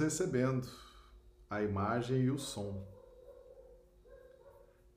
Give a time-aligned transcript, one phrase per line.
[0.00, 0.68] recebendo
[1.48, 2.84] a imagem e o som.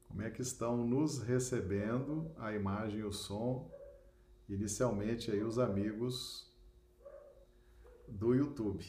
[0.08, 3.70] Como é que estão nos recebendo a imagem e o som?
[4.50, 6.52] Inicialmente aí os amigos
[8.08, 8.86] do YouTube,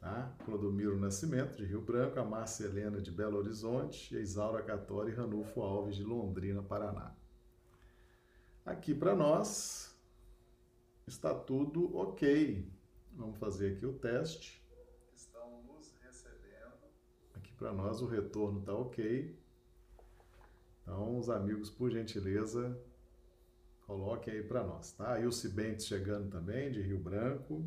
[0.00, 0.34] tá?
[0.44, 5.14] Clodomiro Nascimento de Rio Branco, a Márcia Helena de Belo Horizonte, a Isaura Catori e
[5.14, 7.14] Ranulfo Alves de Londrina, Paraná.
[8.64, 9.94] Aqui para nós
[11.06, 12.66] está tudo ok.
[13.12, 14.60] Vamos fazer aqui o teste.
[15.14, 16.88] Estão nos recebendo.
[17.34, 19.34] Aqui para nós o retorno está ok.
[20.82, 22.78] Então, os amigos, por gentileza,
[23.86, 25.18] coloquem aí para nós, tá?
[25.18, 27.64] Ilse Bentes chegando também, de Rio Branco.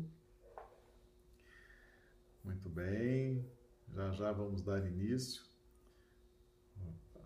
[2.44, 3.44] Muito bem.
[3.92, 5.42] Já já vamos dar início.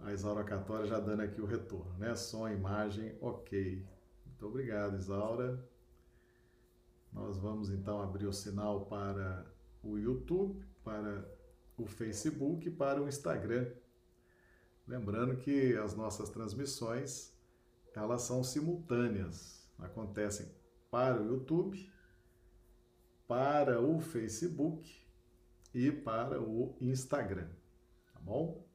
[0.00, 2.16] A Isaura Catória já dando aqui o retorno, né?
[2.16, 3.86] Som, imagem, ok.
[4.24, 5.62] Muito obrigado, Isaura.
[7.12, 9.44] Nós vamos então abrir o sinal para
[9.82, 11.31] o YouTube, para
[11.76, 13.70] o Facebook para o Instagram.
[14.86, 17.32] Lembrando que as nossas transmissões,
[17.94, 20.50] elas são simultâneas, acontecem
[20.90, 21.90] para o YouTube,
[23.26, 25.02] para o Facebook
[25.72, 27.48] e para o Instagram,
[28.12, 28.66] tá bom?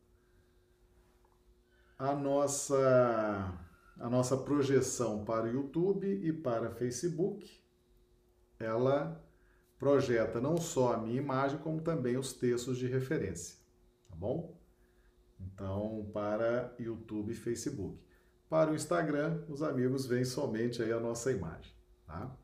[1.97, 3.63] A nossa
[3.99, 7.63] a nossa projeção para o YouTube e para Facebook
[8.59, 9.26] ela
[9.77, 13.57] projeta não só a minha imagem, como também os textos de referência,
[14.09, 14.57] tá bom?
[15.39, 17.99] Então, para YouTube e Facebook.
[18.49, 21.73] Para o Instagram, os amigos veem somente aí a nossa imagem,
[22.05, 22.35] tá?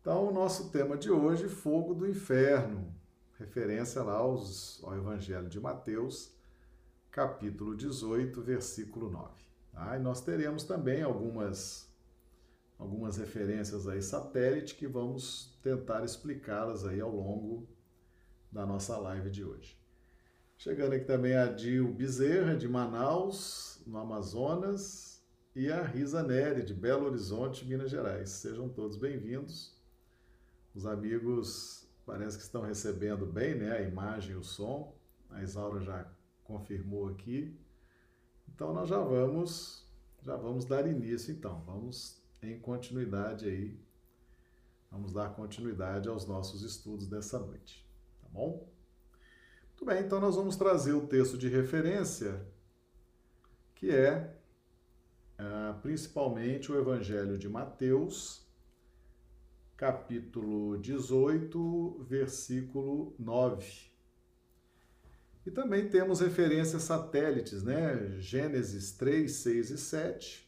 [0.00, 2.94] Então, o nosso tema de hoje, fogo do inferno,
[3.38, 6.32] referência lá aos, ao Evangelho de Mateus,
[7.10, 9.28] capítulo 18, versículo 9.
[9.72, 9.96] Tá?
[9.96, 11.87] E nós teremos também algumas
[12.78, 17.68] algumas referências aí satélite que vamos tentar explicá-las aí ao longo
[18.50, 19.76] da nossa live de hoje.
[20.56, 25.18] Chegando aqui também a Dil Bezerra, de Manaus, no Amazonas,
[25.54, 28.30] e a Risa Nery, de Belo Horizonte, Minas Gerais.
[28.30, 29.76] Sejam todos bem-vindos.
[30.74, 34.94] Os amigos parece que estão recebendo bem né, a imagem e o som.
[35.28, 36.08] A Isaura já
[36.44, 37.58] confirmou aqui.
[38.48, 39.84] Então nós já vamos,
[40.22, 41.60] já vamos dar início então.
[41.66, 43.78] Vamos em continuidade aí.
[44.90, 47.86] Vamos dar continuidade aos nossos estudos dessa noite,
[48.22, 48.66] tá bom?
[49.68, 52.44] Muito bem, então nós vamos trazer o texto de referência,
[53.74, 54.34] que é
[55.38, 58.46] uh, principalmente o Evangelho de Mateus,
[59.76, 63.88] capítulo 18, versículo 9.
[65.46, 68.18] E também temos referências satélites, né?
[68.18, 70.47] Gênesis 3, 6 e 7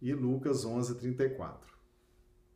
[0.00, 1.76] e Lucas 11:34.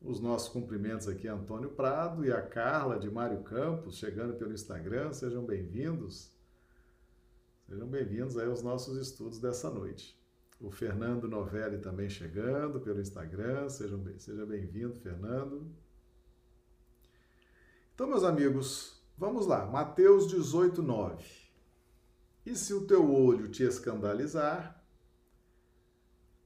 [0.01, 5.13] Os nossos cumprimentos aqui Antônio Prado e a Carla de Mário Campos, chegando pelo Instagram,
[5.13, 6.33] sejam bem-vindos.
[7.69, 10.21] Sejam bem-vindos aí aos nossos estudos dessa noite.
[10.61, 15.71] O Fernando Novelli também chegando pelo Instagram, sejam bem, seja bem-vindo, Fernando.
[17.95, 21.25] Então, meus amigos, vamos lá, Mateus 18, 9.
[22.45, 24.82] E se o teu olho te escandalizar,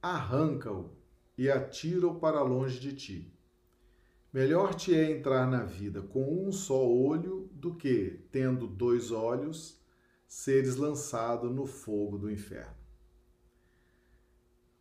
[0.01, 0.91] arranca-o
[1.37, 3.33] e atira-o para longe de ti.
[4.31, 9.81] Melhor te é entrar na vida com um só olho do que, tendo dois olhos,
[10.27, 12.75] seres lançado no fogo do inferno.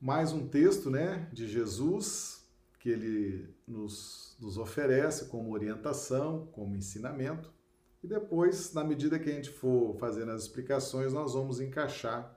[0.01, 2.47] Mais um texto né, de Jesus
[2.79, 7.53] que ele nos, nos oferece como orientação, como ensinamento,
[8.03, 12.36] e depois, na medida que a gente for fazendo as explicações, nós vamos encaixar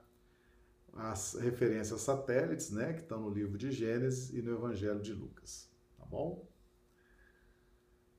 [0.94, 5.70] as referências satélites, né, que estão no livro de Gênesis e no Evangelho de Lucas,
[5.96, 6.48] tá bom?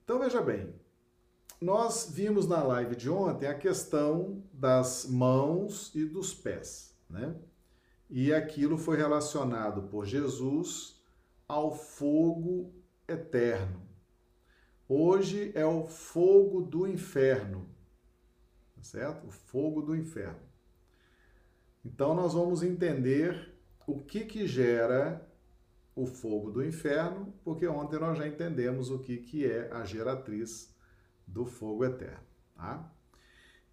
[0.03, 0.73] Então veja bem,
[1.61, 7.35] nós vimos na live de ontem a questão das mãos e dos pés, né?
[8.09, 11.01] E aquilo foi relacionado por Jesus
[11.47, 12.73] ao fogo
[13.07, 13.87] eterno.
[14.87, 17.69] Hoje é o fogo do inferno,
[18.75, 19.27] tá certo?
[19.27, 20.50] O fogo do inferno.
[21.83, 23.53] Então nós vamos entender
[23.87, 25.27] o que que gera
[25.95, 30.73] o fogo do inferno, porque ontem nós já entendemos o que que é a geratriz
[31.27, 32.25] do fogo eterno,
[32.55, 32.91] tá?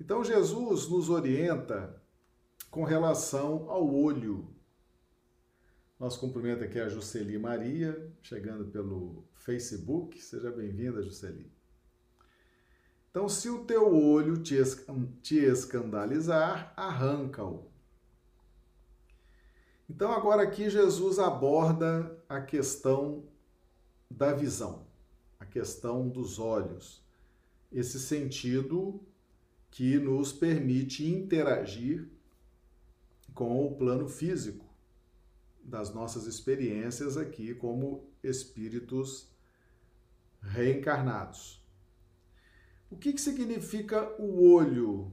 [0.01, 2.01] Então Jesus nos orienta
[2.71, 4.49] com relação ao olho.
[5.99, 10.21] Nosso cumprimento aqui é a Jusceli Maria, chegando pelo Facebook.
[10.21, 11.51] Seja bem-vinda, Jusceli.
[13.11, 14.55] Então, se o teu olho te,
[15.35, 17.68] escandalizar, arranca-o.
[19.89, 23.25] Então, agora aqui Jesus aborda a questão
[24.11, 24.87] da visão,
[25.41, 27.07] a questão dos olhos.
[27.71, 28.99] esse sentido
[29.71, 32.09] que nos permite interagir
[33.35, 34.65] com o plano físico
[35.63, 39.29] das nossas experiências aqui como espíritos
[40.41, 41.63] reencarnados.
[42.91, 45.13] O que, que significa o olho?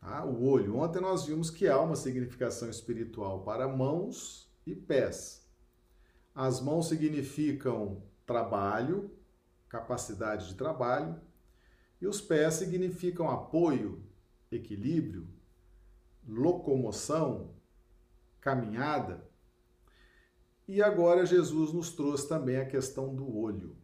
[0.00, 0.76] Ah, o olho.
[0.76, 5.46] Ontem nós vimos que há uma significação espiritual para mãos e pés.
[6.34, 9.10] As mãos significam trabalho,
[9.68, 11.20] capacidade de trabalho,
[12.00, 14.02] e os pés significam apoio,
[14.50, 15.28] equilíbrio,
[16.26, 17.54] locomoção,
[18.40, 19.28] caminhada.
[20.66, 23.76] E agora Jesus nos trouxe também a questão do olho.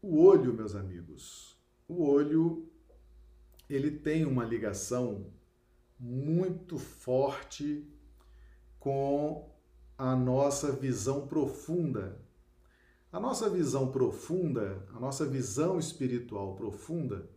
[0.00, 2.69] O olho, meus amigos, o olho
[3.70, 5.26] ele tem uma ligação
[5.98, 7.88] muito forte
[8.80, 9.48] com
[9.96, 12.20] a nossa visão profunda.
[13.12, 17.30] A nossa visão profunda, a nossa visão espiritual profunda,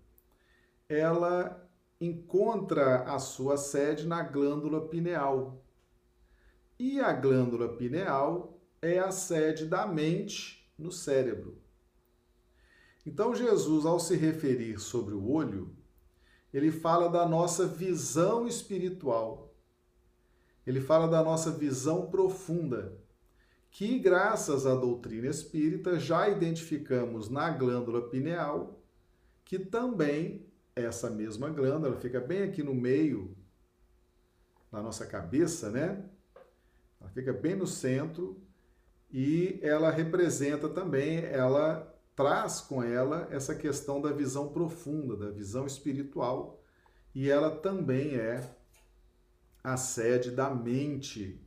[0.89, 1.69] ela
[2.01, 5.63] encontra a sua sede na glândula pineal.
[6.79, 11.61] E a glândula pineal é a sede da mente no cérebro.
[13.05, 15.82] Então, Jesus, ao se referir sobre o olho,
[16.53, 19.53] ele fala da nossa visão espiritual.
[20.65, 22.97] Ele fala da nossa visão profunda,
[23.71, 28.79] que, graças à doutrina espírita, já identificamos na glândula pineal,
[29.43, 30.45] que também
[30.75, 33.35] essa mesma glândula fica bem aqui no meio
[34.71, 36.05] da nossa cabeça, né?
[37.01, 38.41] Ela fica bem no centro
[39.11, 45.65] e ela representa também, ela traz com ela essa questão da visão profunda, da visão
[45.65, 46.61] espiritual,
[47.13, 48.55] e ela também é
[49.63, 51.41] a sede da mente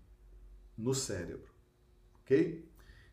[0.77, 1.53] no cérebro,
[2.23, 2.67] ok?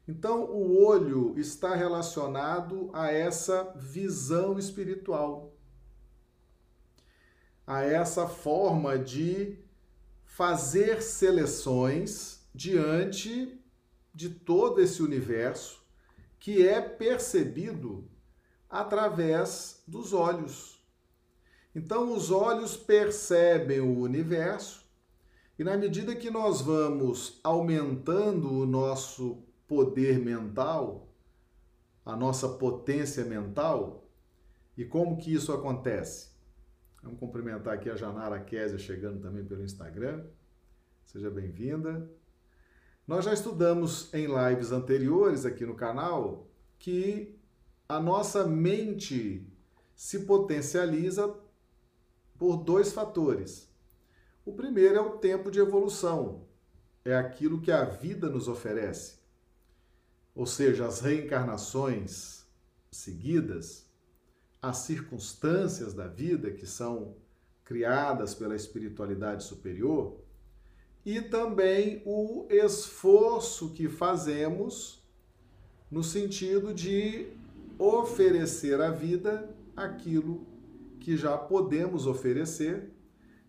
[0.08, 5.56] Então, o olho está relacionado a essa visão espiritual,
[7.66, 9.58] a essa forma de
[10.26, 13.58] fazer seleções diante
[14.14, 15.82] de todo esse universo
[16.44, 18.06] que é percebido
[18.69, 20.86] através dos olhos.
[21.74, 24.86] Então, os olhos percebem o universo,
[25.57, 31.07] e na medida que nós vamos aumentando o nosso poder mental,
[32.06, 34.06] a nossa potência mental,
[34.75, 36.31] e como que isso acontece?
[37.01, 40.25] Vamos cumprimentar aqui a Janara Késia chegando também pelo Instagram.
[41.06, 42.12] Seja bem-vinda.
[43.06, 46.48] Nós já estudamos em lives anteriores aqui no canal
[46.80, 47.38] que
[47.88, 49.46] a nossa mente
[49.94, 51.36] se potencializa
[52.38, 53.70] por dois fatores.
[54.46, 56.48] O primeiro é o tempo de evolução,
[57.04, 59.20] é aquilo que a vida nos oferece.
[60.34, 62.46] Ou seja, as reencarnações
[62.90, 63.86] seguidas,
[64.62, 67.18] as circunstâncias da vida que são
[67.66, 70.23] criadas pela espiritualidade superior,
[71.06, 75.04] e também o esforço que fazemos
[75.92, 77.28] no sentido de
[77.78, 80.48] oferecer à vida aquilo
[81.00, 82.92] que já podemos oferecer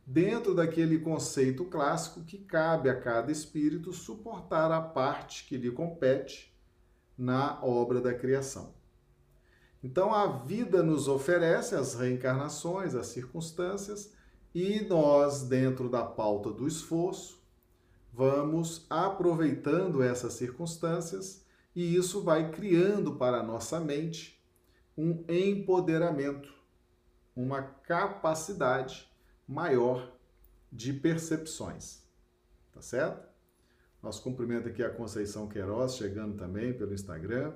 [0.07, 6.53] dentro daquele conceito clássico que cabe a cada espírito suportar a parte que lhe compete
[7.17, 8.75] na obra da criação.
[9.83, 14.13] Então a vida nos oferece as reencarnações, as circunstâncias,
[14.55, 17.44] e nós, dentro da pauta do esforço,
[18.15, 21.45] vamos aproveitando essas circunstâncias
[21.75, 24.41] e isso vai criando para a nossa mente
[24.97, 26.55] um empoderamento,
[27.35, 29.11] uma capacidade
[29.49, 30.13] maior
[30.71, 32.05] de percepções.
[32.73, 33.29] Tá certo?
[34.01, 37.53] Nosso cumprimento aqui a Conceição Queiroz, chegando também pelo Instagram.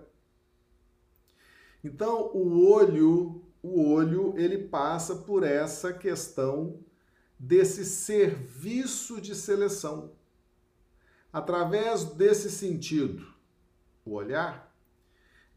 [1.84, 6.80] Então, o olho, o olho, ele passa por essa questão
[7.38, 10.17] desse serviço de seleção
[11.32, 13.26] através desse sentido,
[14.04, 14.74] o olhar,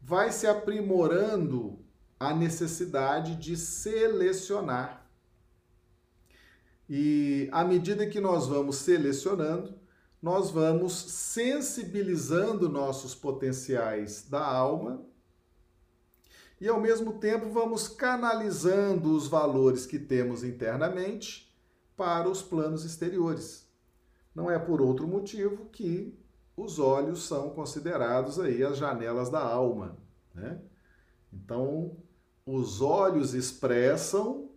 [0.00, 1.78] vai se aprimorando
[2.18, 5.06] a necessidade de selecionar.
[6.88, 9.74] E à medida que nós vamos selecionando,
[10.20, 15.04] nós vamos sensibilizando nossos potenciais da alma
[16.60, 21.52] e ao mesmo tempo vamos canalizando os valores que temos internamente
[21.96, 23.71] para os planos exteriores
[24.34, 26.18] não é por outro motivo que
[26.56, 29.98] os olhos são considerados aí as janelas da alma,
[30.34, 30.60] né?
[31.32, 31.96] Então,
[32.44, 34.50] os olhos expressam,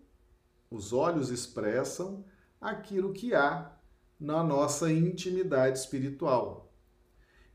[0.69, 2.25] os olhos expressam
[2.59, 3.71] aquilo que há
[4.19, 6.73] na nossa intimidade espiritual.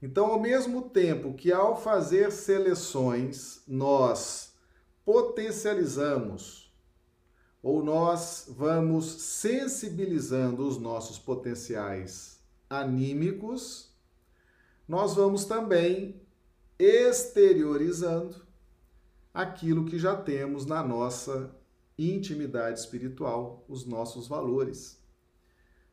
[0.02, 4.54] Então, ao mesmo tempo que ao fazer seleções nós
[5.04, 6.69] potencializamos
[7.62, 13.90] ou nós vamos sensibilizando os nossos potenciais anímicos,
[14.88, 16.20] nós vamos também
[16.78, 18.36] exteriorizando
[19.32, 21.54] aquilo que já temos na nossa
[21.98, 24.98] intimidade espiritual, os nossos valores.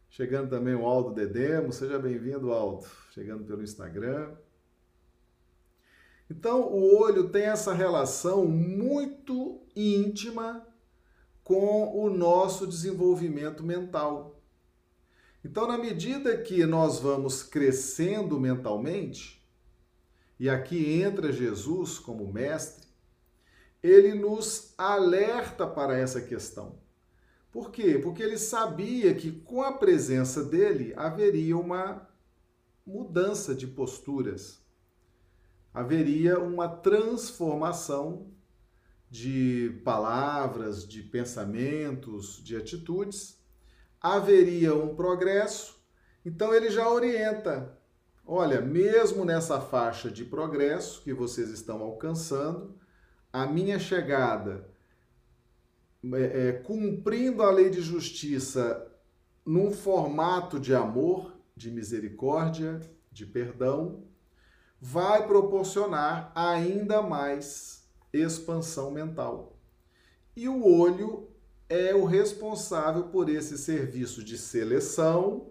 [0.09, 2.88] Chegando também o Aldo Dedemo, seja bem-vindo, Aldo.
[3.12, 4.33] Chegando pelo Instagram.
[6.29, 10.65] Então, o olho tem essa relação muito íntima
[11.48, 14.38] com o nosso desenvolvimento mental.
[15.46, 19.42] Então, na medida que nós vamos crescendo mentalmente,
[20.38, 22.86] e aqui entra Jesus como mestre,
[23.82, 26.80] ele nos alerta para essa questão.
[27.50, 27.98] Por quê?
[27.98, 32.10] Porque ele sabia que com a presença dele haveria uma
[32.86, 34.62] mudança de posturas
[35.74, 38.32] haveria uma transformação
[39.09, 43.37] de palavras, de pensamentos, de atitudes,
[44.01, 45.77] haveria um progresso.
[46.25, 47.77] Então ele já orienta:
[48.25, 52.75] olha, mesmo nessa faixa de progresso que vocês estão alcançando,
[53.31, 54.69] a minha chegada,
[56.13, 58.85] é, é, cumprindo a lei de justiça
[59.45, 64.03] num formato de amor, de misericórdia, de perdão,
[64.79, 67.76] vai proporcionar ainda mais
[68.13, 69.57] expansão mental.
[70.35, 71.27] E o olho
[71.69, 75.49] é o responsável por esse serviço de seleção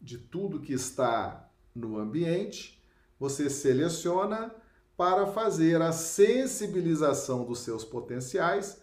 [0.00, 2.82] de tudo que está no ambiente.
[3.18, 4.54] Você seleciona
[4.96, 8.80] para fazer a sensibilização dos seus potenciais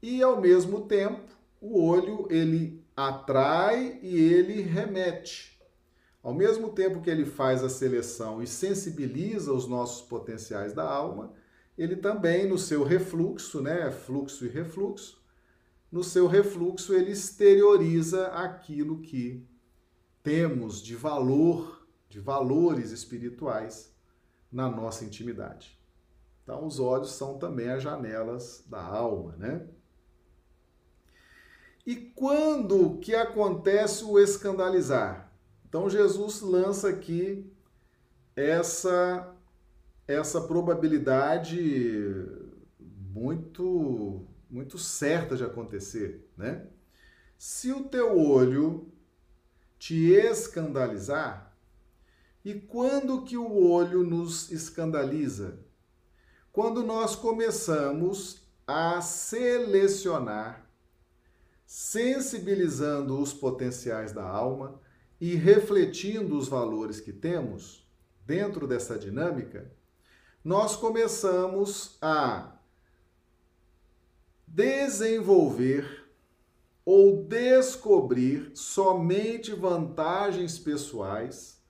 [0.00, 1.20] e ao mesmo tempo
[1.60, 5.60] o olho ele atrai e ele remete.
[6.22, 11.32] Ao mesmo tempo que ele faz a seleção e sensibiliza os nossos potenciais da alma,
[11.76, 15.22] ele também, no seu refluxo, né, fluxo e refluxo,
[15.90, 19.46] no seu refluxo ele exterioriza aquilo que
[20.22, 23.92] temos de valor, de valores espirituais
[24.50, 25.78] na nossa intimidade.
[26.42, 29.66] Então, os olhos são também as janelas da alma, né?
[31.84, 35.32] E quando que acontece o escandalizar?
[35.72, 37.50] Então Jesus lança aqui
[38.36, 39.31] essa
[40.06, 42.26] essa probabilidade
[42.78, 46.66] muito muito certa de acontecer, né?
[47.38, 48.92] Se o teu olho
[49.78, 51.56] te escandalizar,
[52.44, 55.58] e quando que o olho nos escandaliza?
[56.52, 60.70] Quando nós começamos a selecionar,
[61.64, 64.78] sensibilizando os potenciais da alma,
[65.20, 67.88] e refletindo os valores que temos
[68.26, 69.72] dentro dessa dinâmica,
[70.44, 72.52] nós começamos a
[74.46, 76.02] desenvolver
[76.84, 81.62] ou descobrir somente vantagens pessoais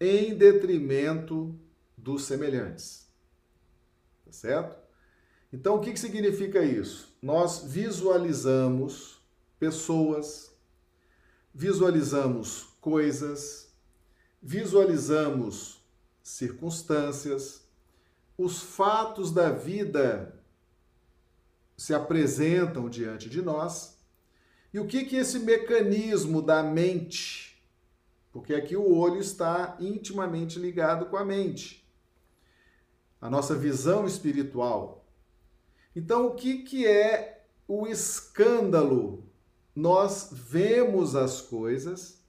[0.00, 1.58] em detrimento
[1.96, 3.08] dos semelhantes.
[4.24, 4.76] Tá certo?
[5.52, 7.14] Então, o que, que significa isso?
[7.20, 9.20] Nós visualizamos
[9.58, 10.50] pessoas,
[11.52, 13.70] visualizamos coisas,
[14.40, 15.84] visualizamos
[16.22, 17.61] circunstâncias,
[18.36, 20.42] os fatos da vida
[21.76, 23.98] se apresentam diante de nós.
[24.72, 27.62] E o que que esse mecanismo da mente,
[28.32, 31.86] porque aqui o olho está intimamente ligado com a mente,
[33.20, 35.04] a nossa visão espiritual.
[35.94, 39.24] Então, o que que é o escândalo?
[39.74, 42.22] Nós vemos as coisas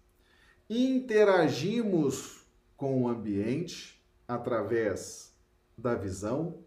[0.70, 2.42] interagimos
[2.76, 5.33] com o ambiente através
[5.78, 6.60] da visão,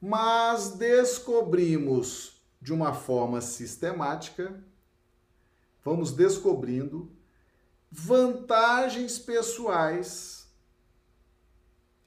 [0.00, 4.62] mas descobrimos de uma forma sistemática,
[5.84, 7.10] vamos descobrindo
[7.90, 10.50] vantagens pessoais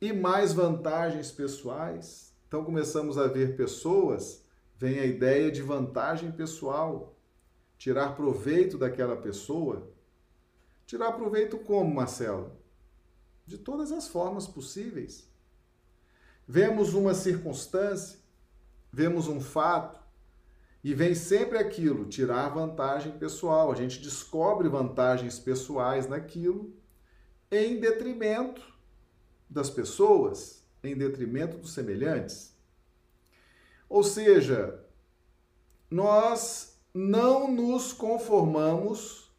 [0.01, 2.33] e mais vantagens pessoais.
[2.47, 4.43] Então começamos a ver pessoas,
[4.77, 7.15] vem a ideia de vantagem pessoal,
[7.77, 9.91] tirar proveito daquela pessoa
[10.89, 12.51] Tirar proveito como, Marcelo?
[13.45, 15.28] De todas as formas possíveis.
[16.51, 18.17] Vemos uma circunstância,
[18.91, 19.99] vemos um fato,
[20.83, 23.71] e vem sempre aquilo, tirar vantagem pessoal.
[23.71, 26.73] A gente descobre vantagens pessoais naquilo
[27.51, 28.63] em detrimento
[29.47, 32.51] das pessoas, em detrimento dos semelhantes.
[33.87, 34.83] Ou seja,
[35.87, 39.31] nós não nos conformamos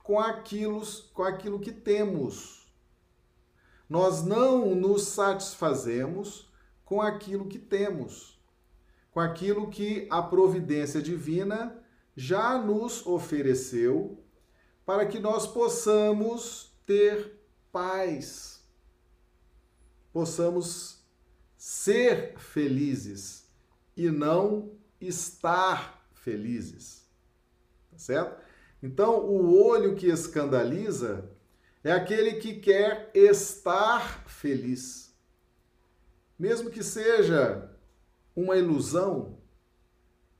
[0.00, 0.80] com aquilo,
[1.12, 2.72] com aquilo que temos.
[3.88, 6.51] Nós não nos satisfazemos
[6.92, 8.38] com aquilo que temos.
[9.12, 11.82] com aquilo que a providência divina
[12.14, 14.22] já nos ofereceu
[14.84, 17.38] para que nós possamos ter
[17.70, 18.62] paz,
[20.12, 21.02] possamos
[21.56, 23.46] ser felizes
[23.96, 27.06] e não estar felizes.
[27.90, 28.42] Tá certo?
[28.82, 31.30] Então, o olho que escandaliza
[31.84, 35.11] é aquele que quer estar feliz.
[36.42, 37.70] Mesmo que seja
[38.34, 39.38] uma ilusão,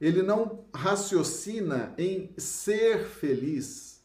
[0.00, 4.04] ele não raciocina em ser feliz,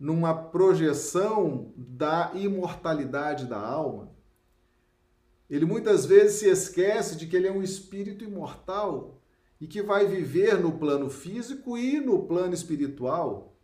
[0.00, 4.10] numa projeção da imortalidade da alma.
[5.50, 9.20] Ele muitas vezes se esquece de que ele é um espírito imortal
[9.60, 13.54] e que vai viver no plano físico e no plano espiritual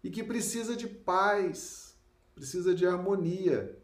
[0.00, 1.98] e que precisa de paz,
[2.36, 3.83] precisa de harmonia.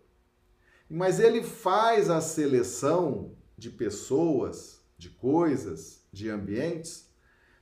[0.92, 7.08] Mas ele faz a seleção de pessoas, de coisas, de ambientes,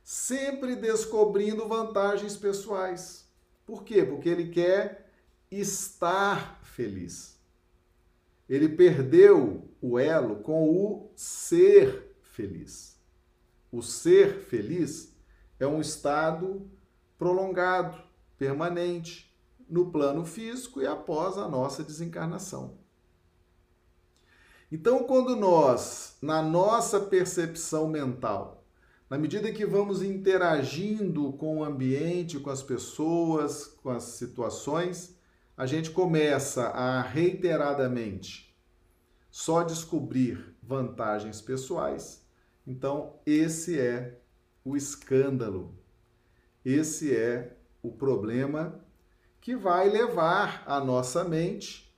[0.03, 3.29] sempre descobrindo vantagens pessoais.
[3.67, 4.03] Por quê?
[4.03, 5.11] Porque ele quer
[5.51, 7.39] estar feliz.
[8.49, 12.99] Ele perdeu o elo com o ser feliz.
[13.71, 15.15] O ser feliz
[15.59, 16.67] é um estado
[17.15, 18.01] prolongado,
[18.39, 19.31] permanente,
[19.69, 22.78] no plano físico e após a nossa desencarnação.
[24.71, 28.63] Então, quando nós, na nossa percepção mental,
[29.09, 35.17] na medida que vamos interagindo com o ambiente, com as pessoas, com as situações,
[35.57, 38.55] a gente começa a reiteradamente
[39.31, 42.23] só descobrir vantagens pessoais.
[42.65, 44.19] Então, esse é
[44.63, 45.73] o escândalo.
[46.63, 48.79] Esse é o problema
[49.41, 51.88] que vai levar a nossa mente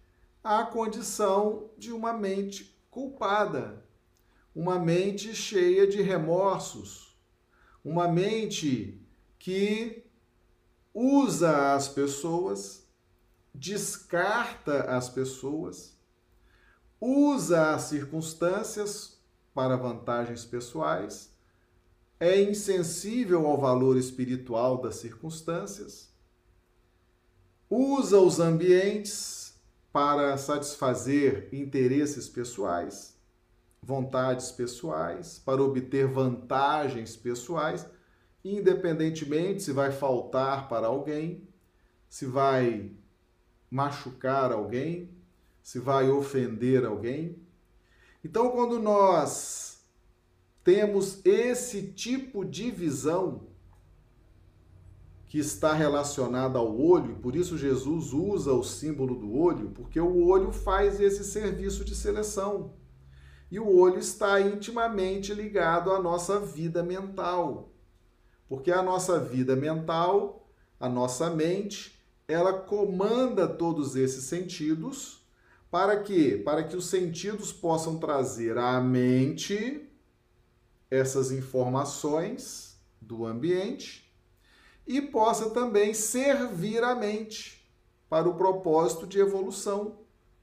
[0.44, 3.86] à condição de uma mente culpada,
[4.56, 7.16] uma mente cheia de remorsos,
[7.84, 9.00] uma mente
[9.40, 10.04] que
[10.94, 12.86] usa as pessoas,
[13.54, 15.98] descarta as pessoas,
[17.00, 19.20] usa as circunstâncias
[19.54, 21.32] para vantagens pessoais,
[22.20, 26.12] é insensível ao valor espiritual das circunstâncias,
[27.70, 29.41] usa os ambientes
[29.92, 33.18] para satisfazer interesses pessoais,
[33.82, 37.86] vontades pessoais, para obter vantagens pessoais,
[38.44, 41.48] independentemente se vai faltar para alguém,
[42.10, 42.92] se vai
[43.70, 45.10] machucar alguém,
[45.62, 47.38] se vai ofender alguém.
[48.24, 49.82] Então, quando nós
[50.64, 53.50] temos esse tipo de visão,
[55.31, 60.25] que está relacionada ao olho, por isso Jesus usa o símbolo do olho, porque o
[60.27, 62.74] olho faz esse serviço de seleção.
[63.50, 67.72] E o olho está intimamente ligado à nossa vida mental.
[68.50, 75.25] Porque a nossa vida mental, a nossa mente, ela comanda todos esses sentidos
[75.72, 79.89] para que para que os sentidos possam trazer à mente
[80.89, 84.00] essas informações do ambiente
[84.92, 87.66] e possa também servir a mente
[88.10, 90.00] para o propósito de evolução,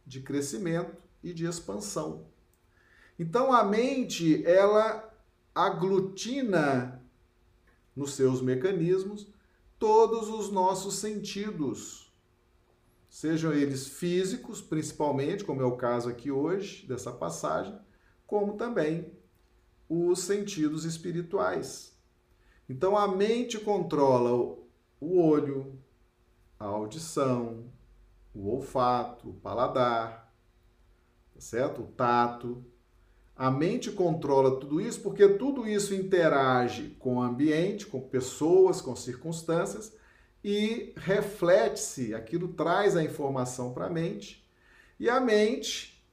[0.07, 2.25] de crescimento e de expansão.
[3.19, 5.07] Então a mente, ela
[5.55, 7.05] aglutina
[7.95, 9.27] nos seus mecanismos
[9.79, 12.11] todos os nossos sentidos,
[13.11, 17.79] sejam eles físicos, principalmente, como é o caso aqui hoje dessa passagem,
[18.27, 19.13] como também
[19.91, 21.98] os sentidos espirituais.
[22.69, 24.57] Então a mente controla
[25.01, 25.79] o olho,
[26.59, 27.65] a audição,
[28.35, 30.33] o olfato, o paladar,
[31.35, 31.83] tá certo?
[31.83, 32.65] O tato.
[33.35, 38.97] A mente controla tudo isso porque tudo isso interage com o ambiente, com pessoas, com
[38.97, 39.97] circunstâncias
[40.43, 44.45] e reflete-se, aquilo traz a informação para a mente
[44.99, 46.05] e a mente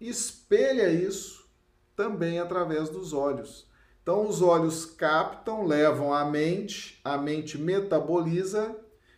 [0.00, 1.48] espelha isso
[1.94, 3.68] também através dos olhos.
[4.04, 8.76] Então, os olhos captam, levam à mente, a mente metaboliza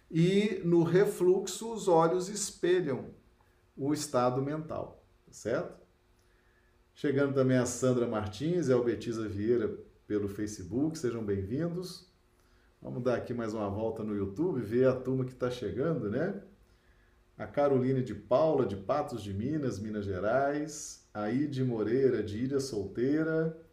[0.08, 3.06] e no refluxo os olhos espelham
[3.76, 5.84] o estado mental, tá certo?
[6.94, 8.78] Chegando também a Sandra Martins e a
[9.28, 12.08] Vieira pelo Facebook, sejam bem-vindos.
[12.80, 16.40] Vamos dar aqui mais uma volta no YouTube, ver a turma que está chegando, né?
[17.36, 21.04] A Caroline de Paula, de Patos de Minas, Minas Gerais.
[21.12, 23.65] A Ide Moreira, de Ilha Solteira.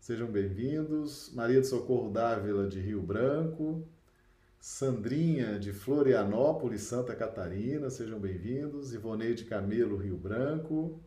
[0.00, 1.30] Sejam bem-vindos.
[1.34, 3.86] Maria de Socorro Dávila, de Rio Branco.
[4.58, 7.90] Sandrinha, de Florianópolis, Santa Catarina.
[7.90, 8.94] Sejam bem-vindos.
[8.94, 10.98] Ivoneide Camelo, Rio Branco.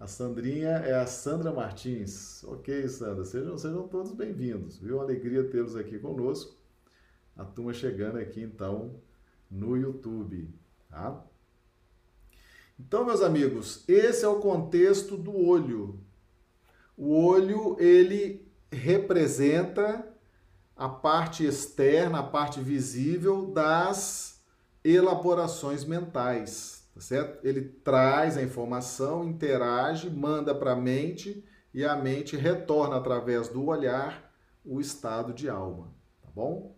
[0.00, 2.42] A Sandrinha é a Sandra Martins.
[2.44, 5.00] Ok, Sandra, sejam, sejam todos bem-vindos, viu?
[5.00, 6.56] Alegria tê-los aqui conosco.
[7.36, 8.98] A turma chegando aqui, então,
[9.48, 10.50] no YouTube,
[10.88, 11.24] tá?
[12.78, 16.05] Então, meus amigos, esse é o contexto do olho.
[16.96, 20.06] O olho, ele representa
[20.74, 24.42] a parte externa, a parte visível das
[24.84, 27.44] elaborações mentais, tá certo?
[27.46, 33.66] Ele traz a informação, interage, manda para a mente e a mente retorna através do
[33.66, 34.32] olhar
[34.64, 36.74] o estado de alma, tá bom?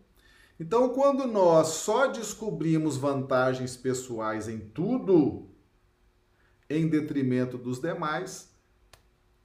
[0.61, 5.49] Então, quando nós só descobrimos vantagens pessoais em tudo,
[6.69, 8.53] em detrimento dos demais,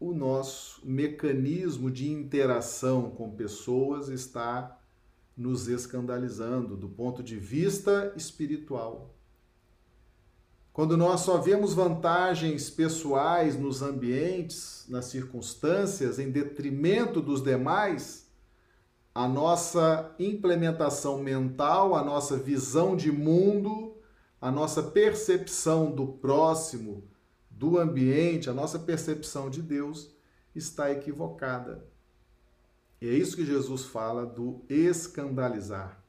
[0.04, 4.78] o nosso mecanismo de interação com pessoas está
[5.36, 9.16] nos escandalizando do ponto de vista espiritual.
[10.74, 18.30] Quando nós só vemos vantagens pessoais nos ambientes, nas circunstâncias, em detrimento dos demais,
[19.16, 23.96] a nossa implementação mental, a nossa visão de mundo,
[24.42, 27.08] a nossa percepção do próximo,
[27.54, 30.14] do ambiente, a nossa percepção de Deus
[30.56, 31.88] está equivocada.
[33.00, 36.04] E é isso que Jesus fala do escandalizar.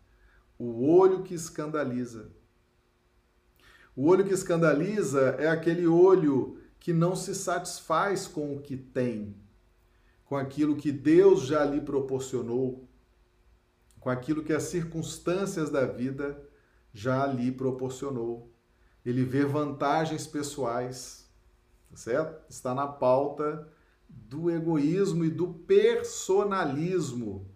[0.58, 2.30] O olho que escandaliza.
[3.94, 9.36] O olho que escandaliza é aquele olho que não se satisfaz com o que tem,
[10.24, 12.88] com aquilo que Deus já lhe proporcionou,
[14.00, 16.42] com aquilo que as circunstâncias da vida
[16.92, 18.52] já lhe proporcionou.
[19.04, 21.23] Ele vê vantagens pessoais,
[21.94, 22.42] Tá certo?
[22.50, 23.68] Está na pauta
[24.08, 27.46] do egoísmo e do personalismo.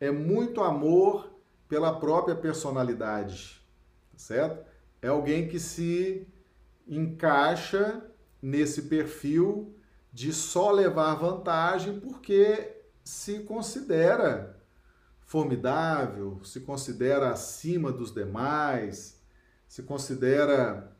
[0.00, 1.30] É muito amor
[1.68, 3.62] pela própria personalidade,
[4.12, 4.66] tá certo?
[5.02, 6.26] É alguém que se
[6.88, 8.02] encaixa
[8.40, 9.74] nesse perfil
[10.10, 14.58] de só levar vantagem porque se considera
[15.26, 19.20] formidável, se considera acima dos demais,
[19.68, 20.90] se considera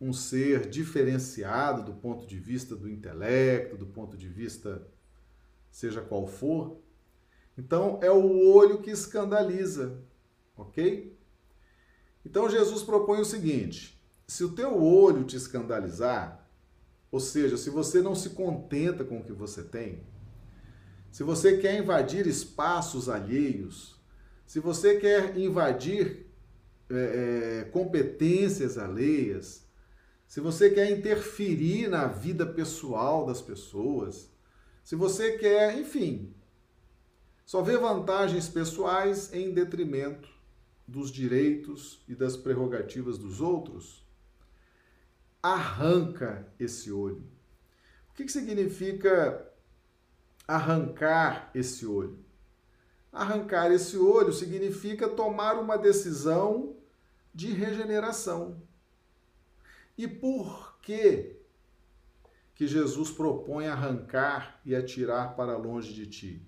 [0.00, 4.86] um ser diferenciado do ponto de vista do intelecto, do ponto de vista
[5.70, 6.80] seja qual for.
[7.56, 10.02] Então é o olho que escandaliza,
[10.56, 11.16] ok?
[12.24, 16.46] Então Jesus propõe o seguinte: se o teu olho te escandalizar,
[17.10, 20.04] ou seja, se você não se contenta com o que você tem,
[21.10, 23.98] se você quer invadir espaços alheios,
[24.46, 26.26] se você quer invadir
[26.90, 29.65] é, competências alheias,
[30.26, 34.30] se você quer interferir na vida pessoal das pessoas,
[34.82, 36.34] se você quer, enfim,
[37.44, 40.28] só vê vantagens pessoais em detrimento
[40.86, 44.04] dos direitos e das prerrogativas dos outros,
[45.42, 47.22] arranca esse olho.
[48.10, 49.46] O que, que significa
[50.46, 52.18] arrancar esse olho?
[53.12, 56.76] Arrancar esse olho significa tomar uma decisão
[57.34, 58.60] de regeneração.
[59.96, 61.36] E por que
[62.54, 66.42] que Jesus propõe arrancar e atirar para longe de ti?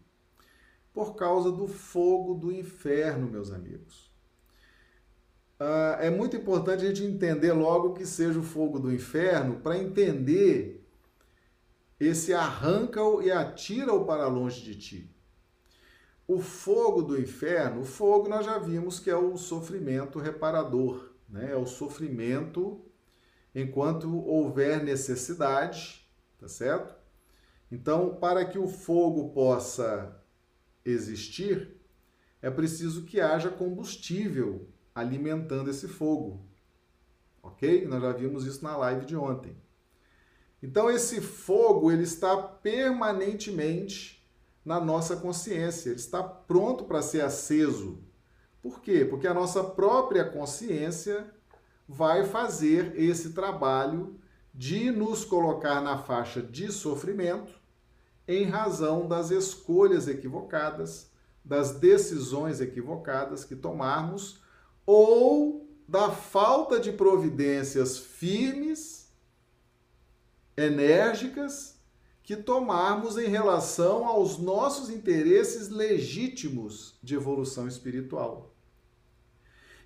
[0.93, 4.11] Por causa do fogo do inferno, meus amigos.
[5.61, 9.79] Ah, é muito importante a gente entender logo que seja o fogo do inferno para
[9.79, 10.87] entender
[11.99, 15.11] esse arranca-o e atira-o para longe de ti.
[16.29, 21.53] O fogo do inferno, o fogo nós já vimos que é o sofrimento reparador, né?
[21.53, 22.85] é o sofrimento
[23.61, 26.07] enquanto houver necessidade,
[26.39, 26.95] tá certo?
[27.71, 30.17] Então, para que o fogo possa
[30.85, 31.77] existir,
[32.41, 36.47] é preciso que haja combustível alimentando esse fogo.
[37.43, 37.87] OK?
[37.87, 39.57] Nós já vimos isso na live de ontem.
[40.63, 44.29] Então esse fogo, ele está permanentemente
[44.65, 48.03] na nossa consciência, ele está pronto para ser aceso.
[48.61, 49.05] Por quê?
[49.05, 51.33] Porque a nossa própria consciência
[51.89, 54.21] vai fazer esse trabalho
[54.53, 57.59] de nos colocar na faixa de sofrimento
[58.27, 61.11] em razão das escolhas equivocadas,
[61.43, 64.41] das decisões equivocadas que tomarmos
[64.85, 69.11] ou da falta de providências firmes,
[70.55, 71.79] enérgicas,
[72.23, 78.48] que tomarmos em relação aos nossos interesses legítimos de evolução espiritual.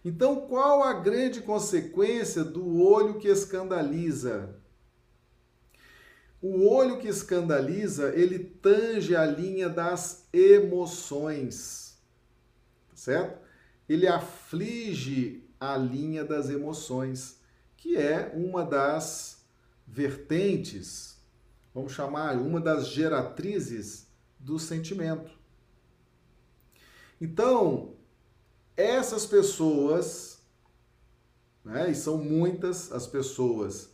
[0.05, 4.57] Então, qual a grande consequência do olho que escandaliza?
[6.41, 11.97] O olho que escandaliza, ele tange a linha das emoções,
[12.95, 13.41] certo?
[13.89, 17.41] Ele aflige a linha das emoções,
[17.77, 19.45] que é uma das
[19.87, 21.13] vertentes
[21.75, 24.07] vamos chamar uma das geratrizes
[24.39, 25.31] do sentimento.
[27.21, 27.95] Então,
[28.77, 30.41] essas pessoas,
[31.65, 33.91] né, e são muitas as pessoas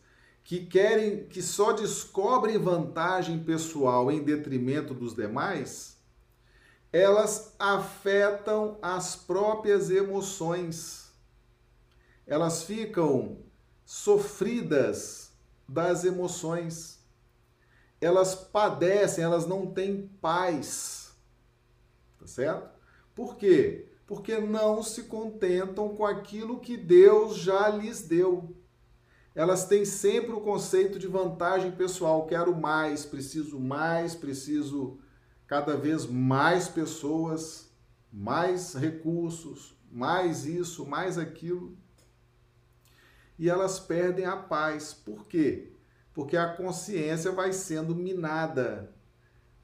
[0.48, 5.98] que querem, que só descobrem vantagem pessoal em detrimento dos demais,
[6.90, 11.12] elas afetam as próprias emoções.
[12.26, 13.38] Elas ficam
[13.84, 15.32] sofridas
[15.68, 16.98] das emoções.
[18.00, 21.12] Elas padecem, elas não têm paz.
[22.18, 22.70] Tá certo?
[23.14, 23.87] Por quê?
[24.08, 28.58] Porque não se contentam com aquilo que Deus já lhes deu
[29.38, 32.26] elas têm sempre o conceito de vantagem pessoal.
[32.26, 34.98] Quero mais, preciso mais, preciso
[35.46, 37.70] cada vez mais pessoas,
[38.12, 41.78] mais recursos, mais isso, mais aquilo.
[43.38, 44.92] E elas perdem a paz.
[44.92, 45.72] Por quê?
[46.12, 48.92] Porque a consciência vai sendo minada.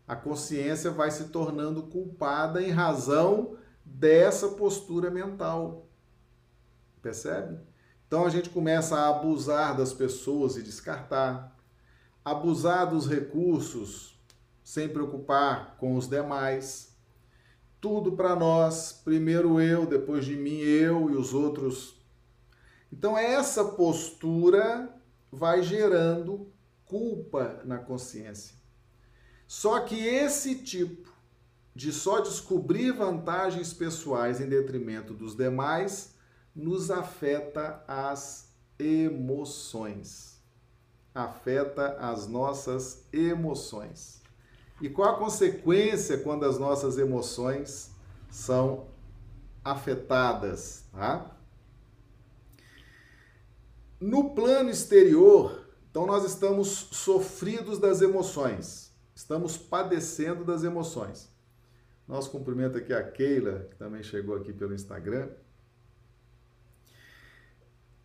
[0.07, 5.89] A consciência vai se tornando culpada em razão dessa postura mental.
[7.03, 7.59] Percebe?
[8.07, 11.57] Então a gente começa a abusar das pessoas e descartar,
[12.25, 14.19] abusar dos recursos
[14.63, 16.97] sem preocupar com os demais.
[17.81, 22.03] Tudo para nós, primeiro eu, depois de mim eu e os outros.
[22.91, 24.89] Então essa postura
[25.31, 26.51] vai gerando
[26.87, 28.55] culpa na consciência.
[29.47, 31.14] Só que esse tipo
[31.75, 36.15] de só descobrir vantagens pessoais em detrimento dos demais
[36.55, 40.41] nos afeta as emoções.
[41.13, 44.23] Afeta as nossas emoções.
[44.81, 47.91] E qual a consequência quando as nossas emoções
[48.31, 48.89] são
[49.65, 51.31] afetadas, tá?
[54.01, 61.34] No plano exterior, então nós estamos sofridos das emoções, estamos padecendo das emoções.
[62.07, 65.31] Nosso cumprimento aqui a Keila, que também chegou aqui pelo Instagram.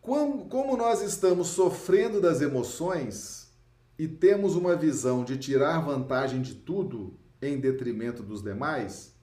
[0.00, 3.52] Como nós estamos sofrendo das emoções
[3.98, 9.14] e temos uma visão de tirar vantagem de tudo em detrimento dos demais,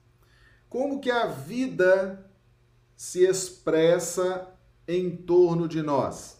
[0.68, 2.30] como que a vida
[2.96, 4.54] se expressa
[4.86, 6.38] em torno de nós?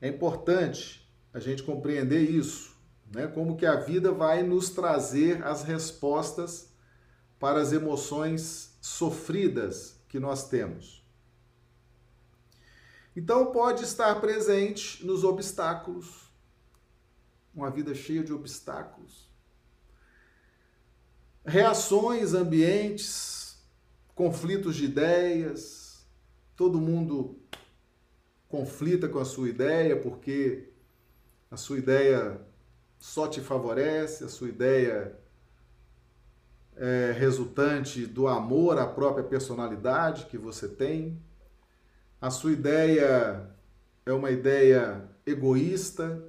[0.00, 2.76] É importante a gente compreender isso,
[3.12, 3.28] né?
[3.28, 6.67] Como que a vida vai nos trazer as respostas
[7.38, 11.04] para as emoções sofridas que nós temos.
[13.14, 16.30] Então pode estar presente nos obstáculos,
[17.54, 19.28] uma vida cheia de obstáculos.
[21.44, 23.58] Reações, ambientes,
[24.14, 26.06] conflitos de ideias,
[26.54, 27.38] todo mundo
[28.48, 30.72] conflita com a sua ideia porque
[31.50, 32.40] a sua ideia
[32.98, 35.18] só te favorece, a sua ideia
[36.78, 41.20] é resultante do amor à própria personalidade que você tem
[42.20, 43.48] a sua ideia
[44.04, 46.22] é uma ideia egoísta.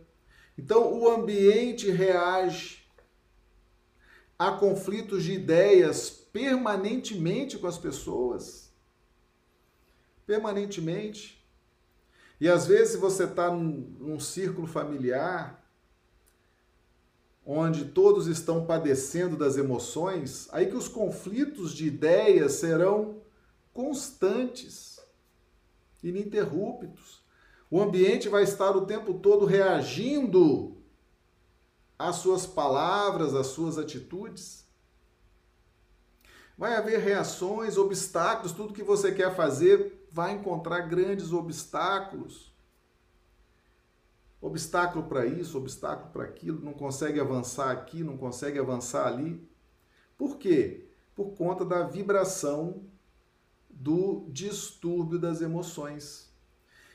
[0.58, 2.86] Então, o ambiente reage
[4.38, 8.72] a conflitos de ideias permanentemente com as pessoas.
[10.28, 11.44] Permanentemente.
[12.40, 15.59] E às vezes você está num, num círculo familiar
[17.46, 23.22] onde todos estão padecendo das emoções, aí que os conflitos de ideias serão
[23.74, 25.00] constantes
[26.04, 27.24] ininterruptos.
[27.72, 30.78] O ambiente vai estar o tempo todo reagindo
[31.98, 34.66] às suas palavras, às suas atitudes.
[36.58, 42.54] Vai haver reações, obstáculos, tudo que você quer fazer vai encontrar grandes obstáculos.
[44.42, 49.46] Obstáculo para isso, obstáculo para aquilo, não consegue avançar aqui, não consegue avançar ali.
[50.18, 50.88] Por quê?
[51.16, 52.84] Por conta da vibração
[53.70, 56.30] do distúrbio das emoções.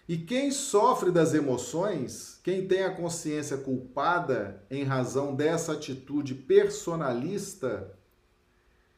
[0.07, 7.97] E quem sofre das emoções, quem tem a consciência culpada em razão dessa atitude personalista,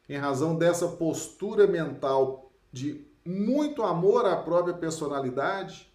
[0.09, 5.86] em razão dessa postura mental de muito amor à própria personalidade,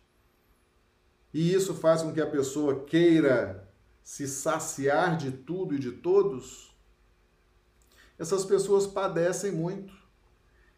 [1.32, 3.68] e isso faz com que a pessoa queira
[4.02, 6.74] se saciar de tudo e de todos,
[8.18, 9.94] essas pessoas padecem muito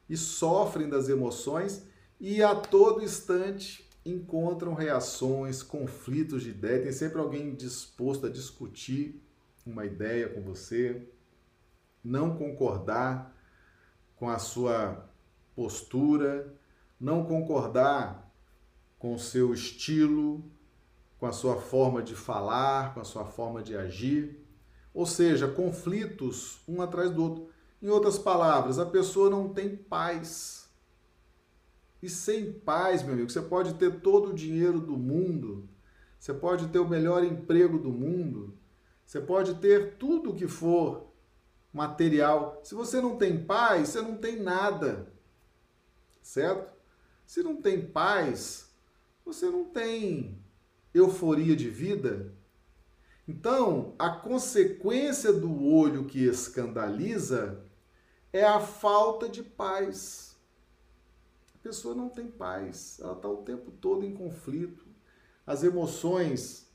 [0.09, 1.87] e sofrem das emoções
[2.21, 6.83] e a todo instante encontram reações, conflitos de ideia.
[6.83, 9.21] Tem sempre alguém disposto a discutir
[9.67, 11.09] uma ideia com você,
[12.03, 13.35] não concordar
[14.17, 15.09] com a sua
[15.57, 16.55] postura,
[17.01, 18.24] não concordar
[19.05, 20.43] com o seu estilo,
[21.19, 24.43] com a sua forma de falar, com a sua forma de agir.
[24.95, 27.49] Ou seja, conflitos um atrás do outro.
[27.83, 30.71] Em outras palavras, a pessoa não tem paz.
[32.03, 35.69] E sem paz, meu amigo, você pode ter todo o dinheiro do mundo,
[36.19, 38.57] você pode ter o melhor emprego do mundo,
[39.05, 41.13] você pode ter tudo o que for
[41.71, 42.59] material.
[42.65, 45.13] Se você não tem paz, você não tem nada.
[46.23, 46.73] Certo?
[47.27, 48.73] Se não tem paz,
[49.25, 50.39] você não tem
[50.93, 52.33] euforia de vida.
[53.27, 57.65] Então, a consequência do olho que escandaliza
[58.33, 60.37] é a falta de paz.
[61.55, 64.85] A pessoa não tem paz, ela está o tempo todo em conflito.
[65.47, 66.71] As emoções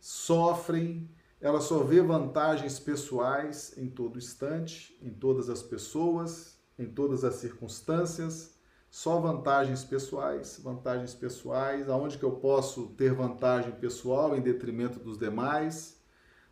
[0.00, 1.08] sofrem,
[1.40, 7.36] ela só vê vantagens pessoais em todo instante, em todas as pessoas, em todas as
[7.36, 8.55] circunstâncias,
[8.90, 15.18] só vantagens pessoais, vantagens pessoais, aonde que eu posso ter vantagem pessoal em detrimento dos
[15.18, 16.00] demais,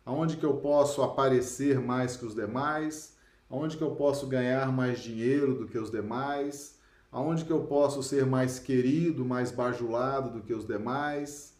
[0.05, 3.17] aonde que eu posso aparecer mais que os demais,
[3.49, 6.79] aonde que eu posso ganhar mais dinheiro do que os demais,
[7.11, 11.57] aonde que eu posso ser mais querido, mais bajulado do que os demais.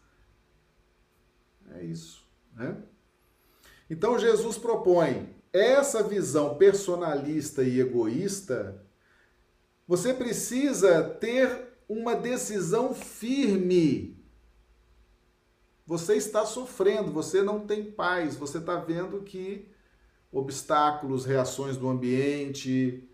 [1.72, 2.84] É isso, né?
[3.90, 8.85] Então Jesus propõe essa visão personalista e egoísta.
[9.88, 14.18] Você precisa ter uma decisão firme.
[15.86, 19.70] Você está sofrendo, você não tem paz, você está vendo que
[20.32, 23.08] obstáculos, reações do ambiente,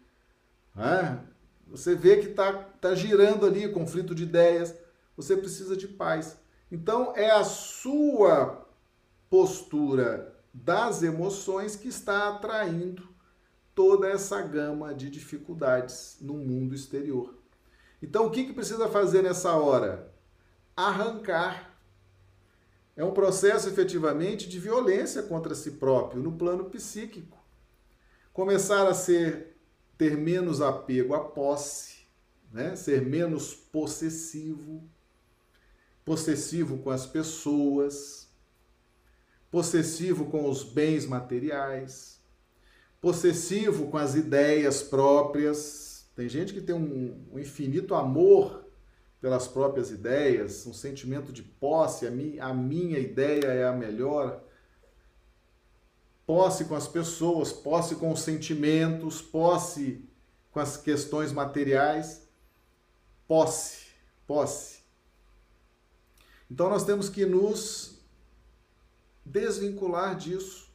[0.74, 1.24] né?
[1.68, 4.74] você vê que está tá girando ali conflito de ideias,
[5.16, 6.38] você precisa de paz.
[6.72, 8.66] Então é a sua
[9.30, 13.11] postura das emoções que está atraindo
[13.74, 17.36] toda essa gama de dificuldades no mundo exterior.
[18.02, 20.12] Então, o que, que precisa fazer nessa hora?
[20.76, 21.70] Arrancar.
[22.96, 27.38] É um processo efetivamente de violência contra si próprio no plano psíquico.
[28.34, 29.58] Começar a ser
[29.98, 32.08] ter menos apego à posse,
[32.52, 32.76] né?
[32.76, 34.84] ser menos possessivo,
[36.04, 38.30] possessivo com as pessoas,
[39.52, 42.21] possessivo com os bens materiais,
[43.02, 46.06] possessivo com as ideias próprias.
[46.16, 48.64] Tem gente que tem um, um infinito amor
[49.20, 54.44] pelas próprias ideias, um sentimento de posse, a, mi, a minha ideia é a melhor.
[56.26, 60.08] Posse com as pessoas, posse com os sentimentos, posse
[60.52, 62.28] com as questões materiais.
[63.28, 63.88] Posse,
[64.28, 64.82] posse.
[66.50, 68.00] Então nós temos que nos
[69.26, 70.71] desvincular disso.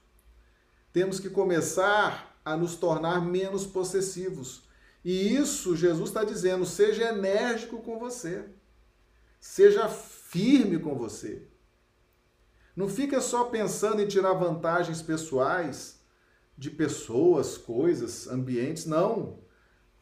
[0.96, 4.62] Temos que começar a nos tornar menos possessivos.
[5.04, 8.46] E isso Jesus está dizendo: seja enérgico com você,
[9.38, 11.46] seja firme com você.
[12.74, 16.00] Não fica só pensando em tirar vantagens pessoais
[16.56, 18.86] de pessoas, coisas, ambientes.
[18.86, 19.40] Não.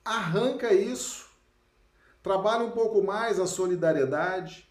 [0.04, 1.28] Arranca isso.
[2.22, 4.70] Trabalhe um pouco mais a solidariedade.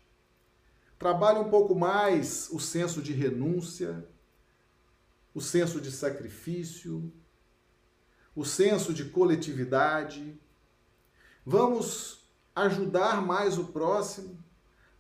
[0.97, 4.07] Trabalhe um pouco mais o senso de renúncia,
[5.33, 7.11] o senso de sacrifício,
[8.35, 10.39] o senso de coletividade.
[11.45, 14.37] Vamos ajudar mais o próximo,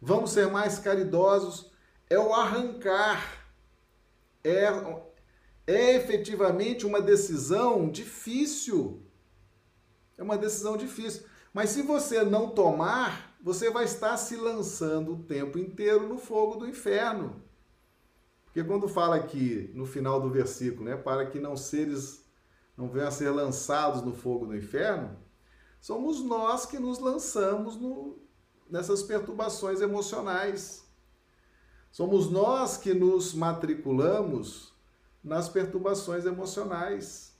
[0.01, 1.71] vamos ser mais caridosos.
[2.09, 3.47] É o arrancar,
[4.43, 4.67] é,
[5.65, 9.01] é efetivamente uma decisão difícil.
[10.17, 11.25] É uma decisão difícil.
[11.53, 16.55] Mas se você não tomar, você vai estar se lançando o tempo inteiro no fogo
[16.55, 17.41] do inferno.
[18.53, 22.23] Porque quando fala aqui no final do versículo, né, para que não seres
[22.77, 25.17] não venham a ser lançados no fogo do inferno,
[25.81, 28.19] somos nós que nos lançamos no,
[28.69, 30.87] nessas perturbações emocionais.
[31.91, 34.71] Somos nós que nos matriculamos
[35.23, 37.35] nas perturbações emocionais.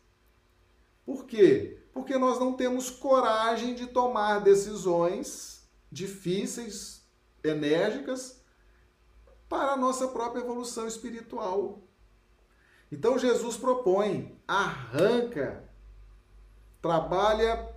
[1.05, 1.79] Por quê?
[1.93, 7.03] Porque nós não temos coragem de tomar decisões difíceis,
[7.43, 8.42] enérgicas,
[9.53, 11.79] para a nossa própria evolução espiritual.
[12.91, 15.63] Então Jesus propõe, arranca,
[16.81, 17.71] trabalha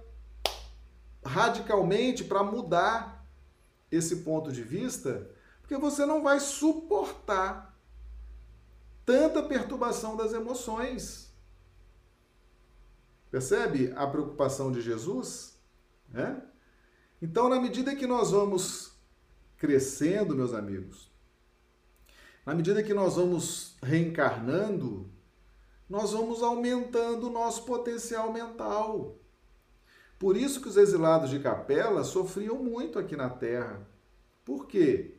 [1.23, 3.29] radicalmente para mudar
[3.93, 7.79] esse ponto de vista, porque você não vai suportar
[9.05, 11.31] tanta perturbação das emoções.
[13.31, 15.61] Percebe a preocupação de Jesus?
[16.09, 16.43] Né?
[17.21, 18.93] Então, na medida que nós vamos
[19.59, 21.15] crescendo, meus amigos,
[22.47, 25.11] na medida que nós vamos reencarnando,
[25.91, 29.17] nós vamos aumentando o nosso potencial mental.
[30.17, 33.85] Por isso que os exilados de capela sofriam muito aqui na Terra.
[34.45, 35.17] Por quê?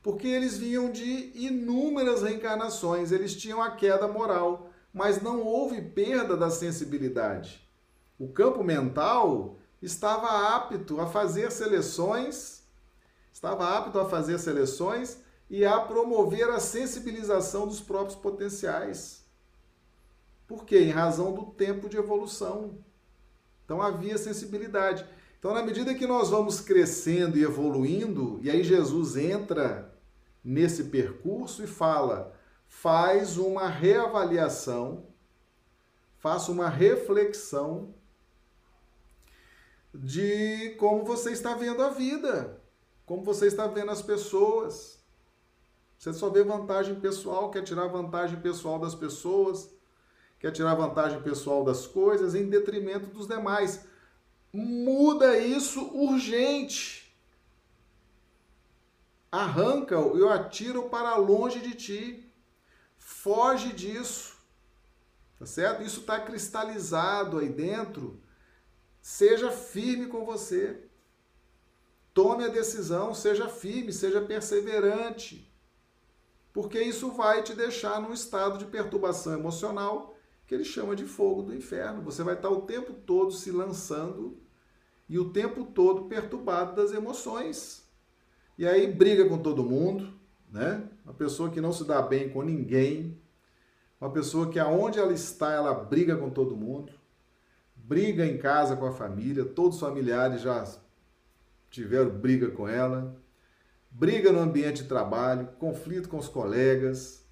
[0.00, 4.70] Porque eles vinham de inúmeras reencarnações, eles tinham a queda moral.
[4.92, 7.64] mas não houve perda da sensibilidade.
[8.18, 12.64] O campo mental estava apto a fazer seleções,
[13.32, 19.24] estava apto a fazer seleções e a promover a sensibilização dos próprios potenciais.
[20.46, 20.78] Por quê?
[20.78, 22.78] Em razão do tempo de evolução.
[23.64, 25.04] Então havia sensibilidade.
[25.38, 29.92] Então, na medida que nós vamos crescendo e evoluindo, e aí Jesus entra
[30.44, 32.32] nesse percurso e fala:
[32.68, 35.06] faz uma reavaliação,
[36.18, 37.94] faça uma reflexão
[39.92, 42.60] de como você está vendo a vida,
[43.04, 44.99] como você está vendo as pessoas.
[46.00, 49.68] Você só vê vantagem pessoal, quer tirar vantagem pessoal das pessoas,
[50.38, 53.84] quer tirar vantagem pessoal das coisas em detrimento dos demais.
[54.50, 57.14] Muda isso urgente.
[59.30, 62.32] Arranca-o e para longe de ti.
[62.96, 64.38] Foge disso.
[65.38, 65.82] Tá certo?
[65.82, 68.18] Isso está cristalizado aí dentro.
[69.02, 70.82] Seja firme com você.
[72.14, 75.49] Tome a decisão, seja firme, seja perseverante.
[76.52, 81.42] Porque isso vai te deixar num estado de perturbação emocional que ele chama de fogo
[81.42, 82.02] do inferno.
[82.02, 84.36] Você vai estar o tempo todo se lançando
[85.08, 87.88] e o tempo todo perturbado das emoções.
[88.58, 90.12] E aí briga com todo mundo,
[90.50, 90.82] né?
[91.04, 93.16] Uma pessoa que não se dá bem com ninguém,
[94.00, 96.92] uma pessoa que aonde ela está, ela briga com todo mundo,
[97.76, 100.64] briga em casa com a família, todos os familiares já
[101.70, 103.16] tiveram briga com ela,
[103.90, 107.26] briga no ambiente de trabalho, conflito com os colegas,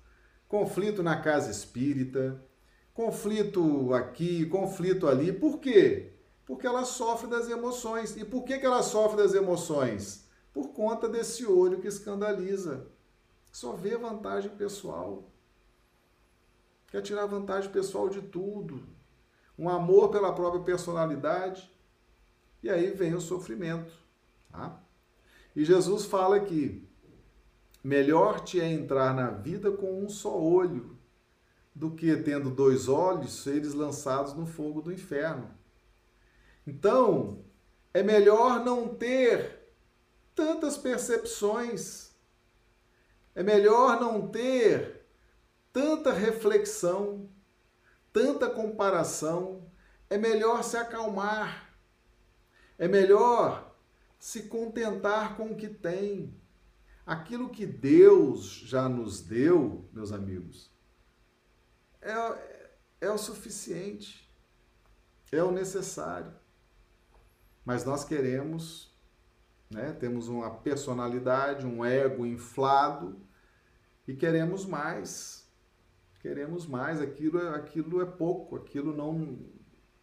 [0.48, 2.42] conflito na casa espírita,
[2.92, 5.32] conflito aqui, conflito ali.
[5.32, 6.12] Por quê?
[6.44, 8.16] Porque ela sofre das emoções.
[8.16, 10.26] E por que, ela sofre das emoções?
[10.52, 12.86] Por conta desse olho que escandaliza.
[13.52, 15.30] Só vê vantagem pessoal.
[16.88, 18.82] Quer tirar vantagem pessoal de tudo.
[19.59, 21.70] Um amor pela própria personalidade.
[22.62, 23.92] E aí vem o sofrimento.
[24.50, 24.82] Tá?
[25.59, 26.88] E Jesus fala que
[27.82, 30.96] melhor te é entrar na vida com um só olho
[31.74, 35.50] do que tendo dois olhos seres lançados no fogo do inferno.
[36.64, 37.44] Então,
[37.92, 39.68] é melhor não ter
[40.32, 42.12] tantas percepções,
[43.34, 45.09] é melhor não ter
[45.72, 47.28] tanta reflexão,
[48.12, 49.68] tanta comparação,
[50.09, 51.74] é melhor se acalmar,
[52.78, 53.67] é melhor
[54.18, 56.34] se contentar com o que tem.
[57.06, 60.70] Aquilo que Deus já nos deu, meus amigos,
[62.02, 64.30] é, é o suficiente,
[65.32, 66.32] é o necessário.
[67.64, 68.94] Mas nós queremos,
[69.70, 73.18] né, temos uma personalidade, um ego inflado
[74.06, 75.48] e queremos mais.
[76.20, 79.38] Queremos mais, aquilo, aquilo é pouco, aquilo não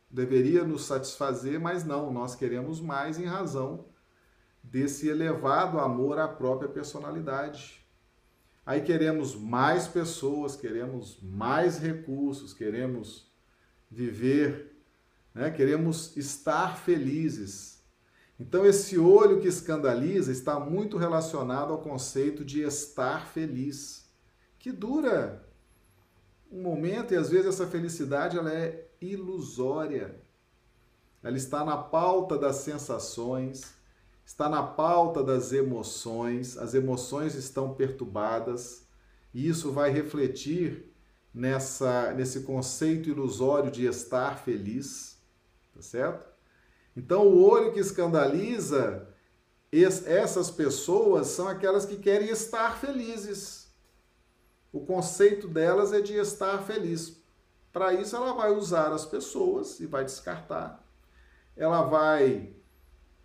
[0.10, 3.94] deveria nos satisfazer, mas não, nós queremos mais em razão
[4.72, 7.86] desse elevado amor à própria personalidade.
[8.66, 13.32] Aí queremos mais pessoas, queremos mais recursos, queremos
[13.90, 14.76] viver,
[15.34, 15.52] né?
[15.52, 17.84] queremos estar felizes.
[18.40, 24.10] Então, esse olho que escandaliza está muito relacionado ao conceito de estar feliz,
[24.58, 25.48] que dura
[26.52, 30.20] um momento e às vezes essa felicidade ela é ilusória.
[31.22, 33.75] Ela está na pauta das sensações,
[34.26, 38.88] está na pauta das emoções, as emoções estão perturbadas,
[39.34, 40.92] e isso vai refletir
[41.34, 45.22] nessa nesse conceito ilusório de estar feliz,
[45.74, 46.26] tá certo?
[46.96, 49.08] Então, o olho que escandaliza
[49.72, 53.70] essas pessoas são aquelas que querem estar felizes.
[54.72, 57.22] O conceito delas é de estar feliz.
[57.74, 60.82] Para isso, ela vai usar as pessoas e vai descartar.
[61.58, 62.55] Ela vai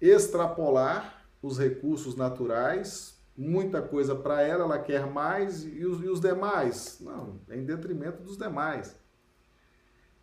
[0.01, 6.21] extrapolar os recursos naturais, muita coisa para ela, ela quer mais, e os, e os
[6.21, 6.99] demais?
[7.01, 8.97] Não, é em detrimento dos demais.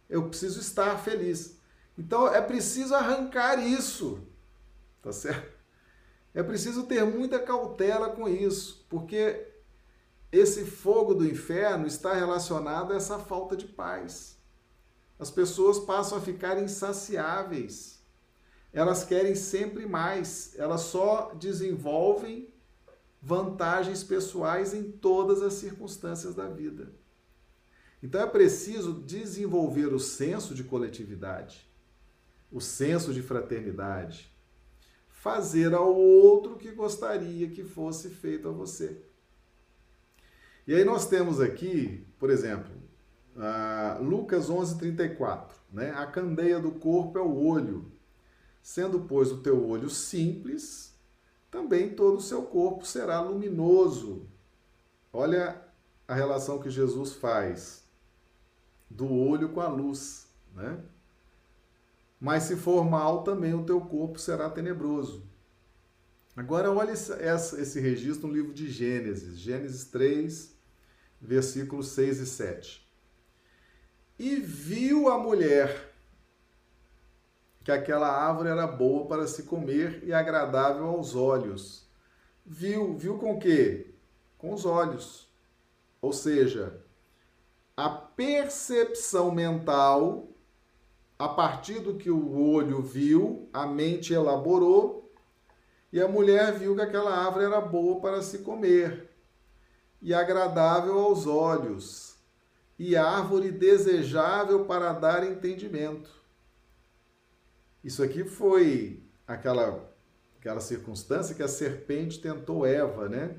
[0.10, 1.60] Eu preciso estar feliz.
[1.98, 4.20] Então é preciso arrancar isso,
[5.02, 5.58] tá certo?
[6.34, 9.48] É preciso ter muita cautela com isso, porque
[10.32, 14.38] esse fogo do inferno está relacionado a essa falta de paz.
[15.18, 17.97] As pessoas passam a ficar insaciáveis
[18.74, 22.50] elas querem sempre mais, elas só desenvolvem
[23.22, 26.92] vantagens pessoais em todas as circunstâncias da vida.
[28.02, 31.68] Então é preciso desenvolver o senso de coletividade,
[32.52, 34.32] o senso de fraternidade,
[35.10, 39.02] fazer ao outro o que gostaria que fosse feito a você.
[40.68, 42.72] E aí nós temos aqui, por exemplo,
[43.40, 45.92] Ah, Lucas 11:34, né?
[45.92, 47.92] A candeia do corpo é o olho.
[48.68, 50.94] Sendo, pois, o teu olho simples,
[51.50, 54.28] também todo o seu corpo será luminoso.
[55.14, 55.64] Olha
[56.06, 57.86] a relação que Jesus faz
[58.90, 60.84] do olho com a luz, né?
[62.20, 65.24] Mas se for mal, também o teu corpo será tenebroso.
[66.36, 70.54] Agora, olha esse registro no livro de Gênesis, Gênesis 3,
[71.22, 72.86] versículos 6 e 7.
[74.20, 75.96] E viu a mulher
[77.68, 81.86] que aquela árvore era boa para se comer e agradável aos olhos.
[82.46, 83.94] Viu, viu com o quê?
[84.38, 85.28] Com os olhos.
[86.02, 86.80] Ou seja,
[87.76, 90.30] a percepção mental,
[91.20, 95.12] a partir do que o olho viu, a mente elaborou,
[95.92, 99.10] e a mulher viu que aquela árvore era boa para se comer
[100.02, 102.16] e agradável aos olhos,
[102.80, 106.16] e árvore desejável para dar entendimento.
[107.88, 109.90] Isso aqui foi aquela
[110.38, 113.38] aquela circunstância que a serpente tentou Eva, né?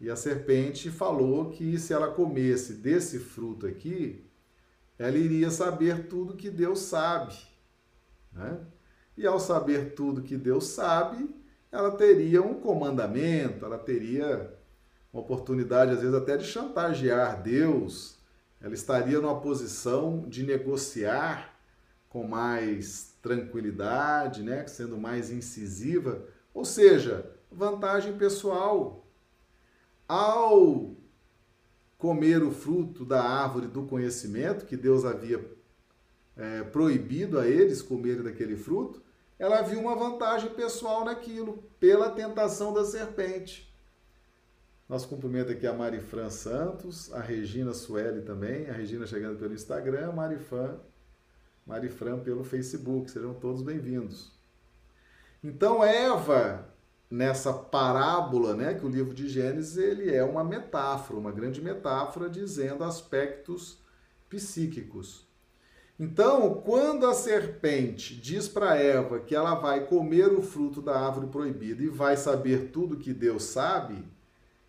[0.00, 4.28] E a serpente falou que se ela comesse desse fruto aqui,
[4.98, 7.32] ela iria saber tudo que Deus sabe.
[8.32, 8.58] Né?
[9.16, 11.32] E ao saber tudo que Deus sabe,
[11.70, 14.52] ela teria um comandamento, ela teria
[15.12, 18.18] uma oportunidade, às vezes, até de chantagear Deus,
[18.60, 21.56] ela estaria numa posição de negociar
[22.08, 24.66] com mais tranquilidade, né?
[24.66, 29.06] sendo mais incisiva, ou seja, vantagem pessoal
[30.08, 30.96] ao
[31.98, 35.44] comer o fruto da árvore do conhecimento, que Deus havia
[36.36, 39.02] é, proibido a eles comerem daquele fruto,
[39.38, 43.70] ela viu uma vantagem pessoal naquilo, pela tentação da serpente.
[44.88, 50.12] Nosso cumprimento aqui a Marifran Santos, a Regina Sueli também, a Regina chegando pelo Instagram,
[50.12, 50.78] Marifran,
[51.66, 53.10] Marifran pelo Facebook.
[53.10, 54.32] Sejam todos bem-vindos.
[55.42, 56.68] Então, Eva
[57.10, 62.30] nessa parábola, né, que o livro de Gênesis ele é uma metáfora, uma grande metáfora
[62.30, 63.78] dizendo aspectos
[64.28, 65.28] psíquicos.
[65.98, 71.26] Então, quando a serpente diz para Eva que ela vai comer o fruto da árvore
[71.26, 74.02] proibida e vai saber tudo que Deus sabe,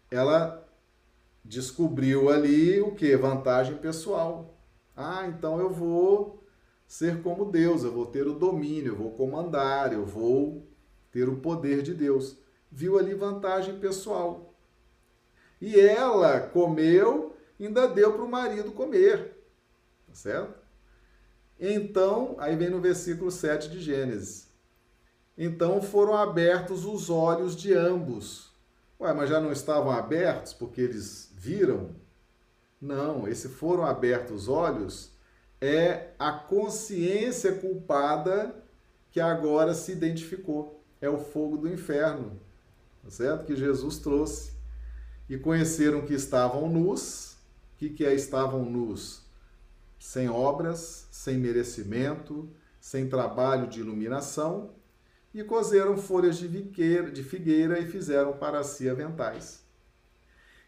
[0.10, 0.68] ela
[1.46, 3.16] descobriu ali o que?
[3.16, 4.58] Vantagem pessoal.
[4.96, 6.41] Ah, então eu vou
[6.92, 10.68] ser como Deus, eu vou ter o domínio, eu vou comandar, eu vou
[11.10, 12.38] ter o poder de Deus.
[12.70, 14.54] Viu ali vantagem pessoal.
[15.62, 19.42] E ela comeu, ainda deu para o marido comer.
[20.06, 20.60] Tá certo?
[21.58, 24.52] Então, aí vem no versículo 7 de Gênesis.
[25.38, 28.52] Então foram abertos os olhos de ambos.
[29.00, 31.96] Ué, mas já não estavam abertos porque eles viram?
[32.82, 35.12] Não, esse foram abertos os olhos
[35.62, 38.56] é a consciência culpada
[39.12, 42.40] que agora se identificou é o fogo do inferno,
[43.04, 43.46] tá certo?
[43.46, 44.52] Que Jesus trouxe.
[45.28, 47.34] E conheceram que estavam nus.
[47.34, 49.24] O que, que é estavam nus?
[49.98, 52.50] Sem obras, sem merecimento,
[52.80, 54.72] sem trabalho de iluminação,
[55.34, 59.61] e cozeram folhas de, viqueira, de figueira e fizeram para si aventais.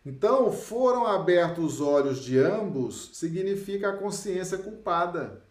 [0.06, 5.44] Então, foram abertos os olhos de ambos, significa a consciência culpada.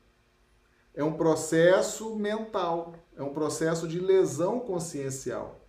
[0.94, 5.60] É um processo mental é um processo de lesão consciencial.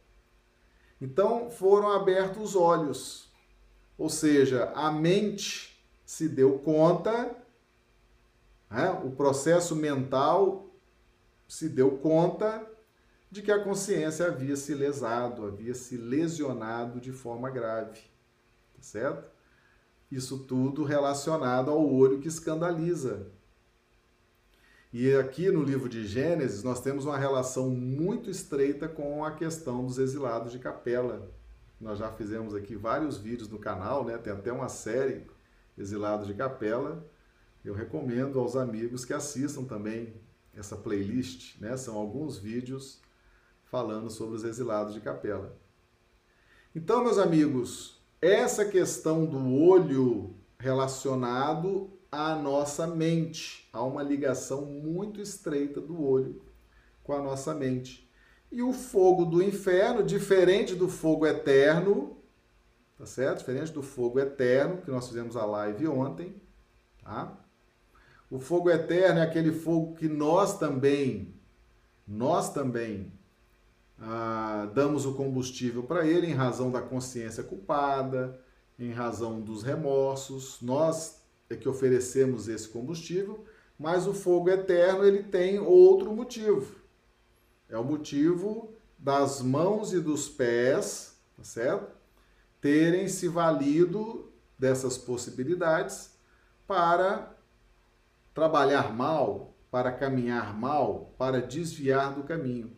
[1.01, 3.31] Então foram abertos os olhos,
[3.97, 7.36] ou seja, a mente se deu conta,
[8.69, 10.67] né, o processo mental
[11.47, 12.65] se deu conta
[13.29, 18.01] de que a consciência havia se lesado, havia se lesionado de forma grave,
[18.86, 19.29] certo?
[20.11, 23.31] Isso tudo relacionado ao olho que escandaliza,
[24.93, 29.84] e aqui no livro de Gênesis nós temos uma relação muito estreita com a questão
[29.84, 31.31] dos exilados de capela.
[31.81, 34.19] Nós já fizemos aqui vários vídeos no canal, né?
[34.19, 35.25] Tem até uma série
[35.75, 37.03] Exilados de Capela.
[37.65, 40.13] Eu recomendo aos amigos que assistam também
[40.55, 41.75] essa playlist, né?
[41.75, 43.01] São alguns vídeos
[43.63, 45.57] falando sobre os exilados de capela.
[46.75, 53.67] Então, meus amigos, essa questão do olho relacionado à nossa mente.
[53.74, 56.41] Há uma ligação muito estreita do olho
[57.03, 58.09] com a nossa mente.
[58.49, 62.17] E o fogo do inferno, diferente do fogo eterno,
[62.97, 63.39] tá certo?
[63.39, 66.41] Diferente do fogo eterno, que nós fizemos a live ontem,
[67.03, 67.38] tá?
[68.30, 71.36] O fogo eterno é aquele fogo que nós também,
[72.07, 73.12] nós também
[73.99, 78.39] ah, damos o combustível para ele em razão da consciência culpada,
[78.77, 80.61] em razão dos remorsos.
[80.61, 83.45] Nós é que oferecemos esse combustível,
[83.77, 86.75] mas o fogo eterno ele tem outro motivo.
[87.69, 91.91] É o motivo das mãos e dos pés, tá certo?
[92.61, 96.11] Terem se valido dessas possibilidades
[96.65, 97.35] para
[98.33, 102.75] trabalhar mal, para caminhar mal, para desviar do caminho.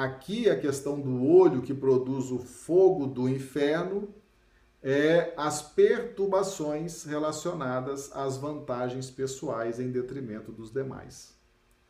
[0.00, 4.08] Aqui a questão do olho que produz o fogo do inferno
[4.82, 11.36] é as perturbações relacionadas às vantagens pessoais em detrimento dos demais.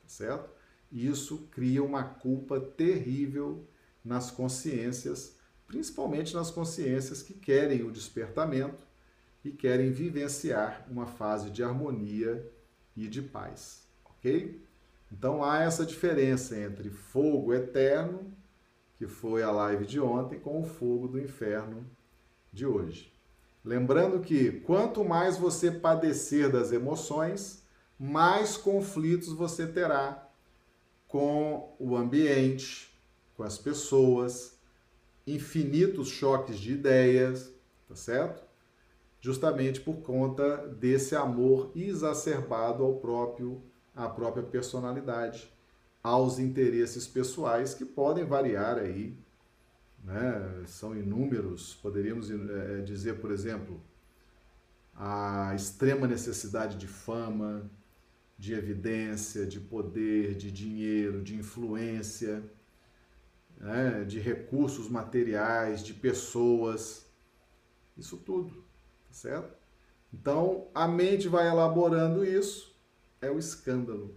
[0.02, 0.50] Tá certo?
[0.90, 3.64] Isso cria uma culpa terrível
[4.04, 8.84] nas consciências, principalmente nas consciências que querem o despertamento
[9.44, 12.44] e querem vivenciar uma fase de harmonia
[12.96, 14.60] e de paz, ok?
[15.10, 18.32] Então há essa diferença entre fogo eterno,
[18.96, 21.84] que foi a live de ontem, com o fogo do inferno
[22.52, 23.12] de hoje.
[23.64, 27.62] Lembrando que quanto mais você padecer das emoções,
[27.98, 30.26] mais conflitos você terá
[31.06, 32.90] com o ambiente,
[33.36, 34.58] com as pessoas,
[35.26, 37.52] infinitos choques de ideias,
[37.88, 38.42] tá certo?
[39.20, 43.62] Justamente por conta desse amor exacerbado ao próprio
[44.04, 45.52] à própria personalidade,
[46.02, 49.16] aos interesses pessoais que podem variar aí
[50.04, 50.64] né?
[50.66, 51.74] são inúmeros.
[51.74, 53.80] Poderíamos é, dizer, por exemplo,
[54.94, 57.70] a extrema necessidade de fama,
[58.38, 62.42] de evidência, de poder, de dinheiro, de influência,
[63.58, 64.04] né?
[64.04, 67.06] de recursos materiais, de pessoas,
[67.96, 68.54] isso tudo,
[69.08, 69.60] tá certo?
[70.12, 72.69] Então a mente vai elaborando isso,
[73.20, 74.14] é o escândalo.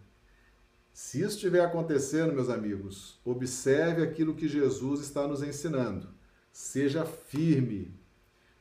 [0.94, 6.08] Se isso estiver acontecendo, meus amigos, observe aquilo que Jesus está nos ensinando.
[6.52, 7.94] Seja firme.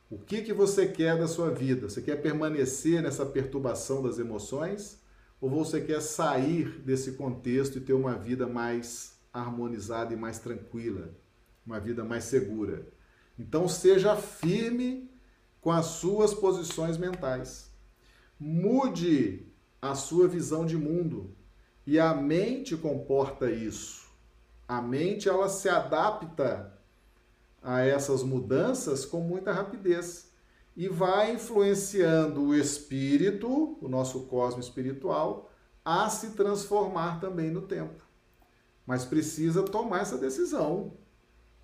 [0.09, 1.89] O que, que você quer da sua vida?
[1.89, 4.99] Você quer permanecer nessa perturbação das emoções?
[5.39, 11.13] Ou você quer sair desse contexto e ter uma vida mais harmonizada e mais tranquila?
[11.65, 12.85] Uma vida mais segura?
[13.37, 15.09] Então, seja firme
[15.61, 17.71] com as suas posições mentais.
[18.39, 19.52] Mude
[19.83, 21.35] a sua visão de mundo.
[21.85, 24.09] E a mente comporta isso.
[24.65, 26.73] A mente ela se adapta
[27.61, 30.31] a essas mudanças com muita rapidez
[30.73, 35.51] e vai influenciando o espírito, o nosso cosmo espiritual,
[35.83, 38.05] a se transformar também no tempo.
[38.85, 40.93] Mas precisa tomar essa decisão.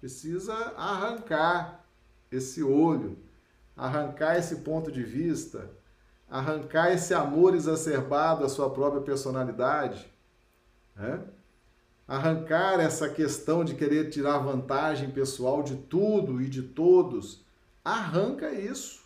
[0.02, 1.86] Precisa arrancar
[2.30, 3.18] esse olho,
[3.78, 5.72] arrancar esse ponto de vista,
[6.30, 10.12] arrancar esse amor exacerbado à sua própria personalidade,
[10.96, 11.22] né?
[12.08, 17.46] arrancar essa questão de querer tirar vantagem pessoal de tudo e de todos,
[17.84, 19.00] arranca isso.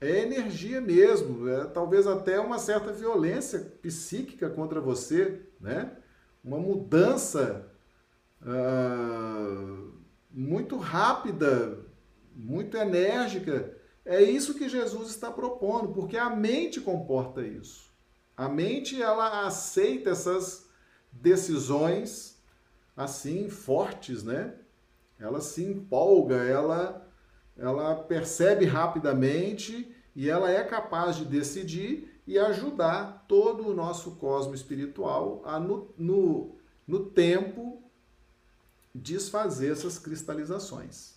[0.00, 5.92] É energia mesmo, é talvez até uma certa violência psíquica contra você, né?
[6.44, 7.64] Uma mudança
[8.42, 9.92] uh,
[10.30, 11.78] muito rápida,
[12.34, 17.90] muito enérgica é isso que Jesus está propondo, porque a mente comporta isso.
[18.36, 20.68] A mente ela aceita essas
[21.12, 22.40] decisões
[22.96, 24.54] assim fortes, né?
[25.18, 27.08] Ela se empolga, ela
[27.56, 34.54] ela percebe rapidamente e ela é capaz de decidir e ajudar todo o nosso cosmo
[34.54, 37.82] espiritual a no, no, no tempo
[38.94, 41.14] desfazer essas cristalizações,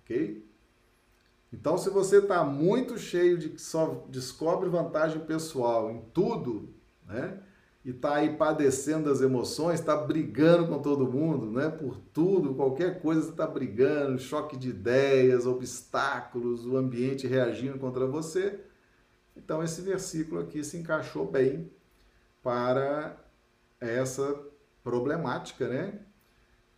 [0.00, 0.44] ok?
[1.52, 6.72] Então, se você está muito cheio de que só descobre vantagem pessoal em tudo,
[7.06, 7.40] né?
[7.84, 11.68] E está aí padecendo das emoções, está brigando com todo mundo, né?
[11.68, 18.06] Por tudo, qualquer coisa você está brigando, choque de ideias, obstáculos, o ambiente reagindo contra
[18.06, 18.60] você.
[19.36, 21.70] Então, esse versículo aqui se encaixou bem
[22.42, 23.16] para
[23.78, 24.40] essa
[24.82, 25.98] problemática, né?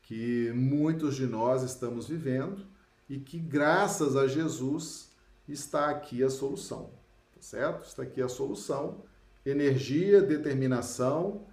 [0.02, 2.73] Que muitos de nós estamos vivendo
[3.08, 5.10] e que graças a Jesus
[5.46, 6.90] está aqui a solução,
[7.34, 7.86] tá certo?
[7.86, 9.04] Está aqui a solução,
[9.44, 11.46] energia, determinação.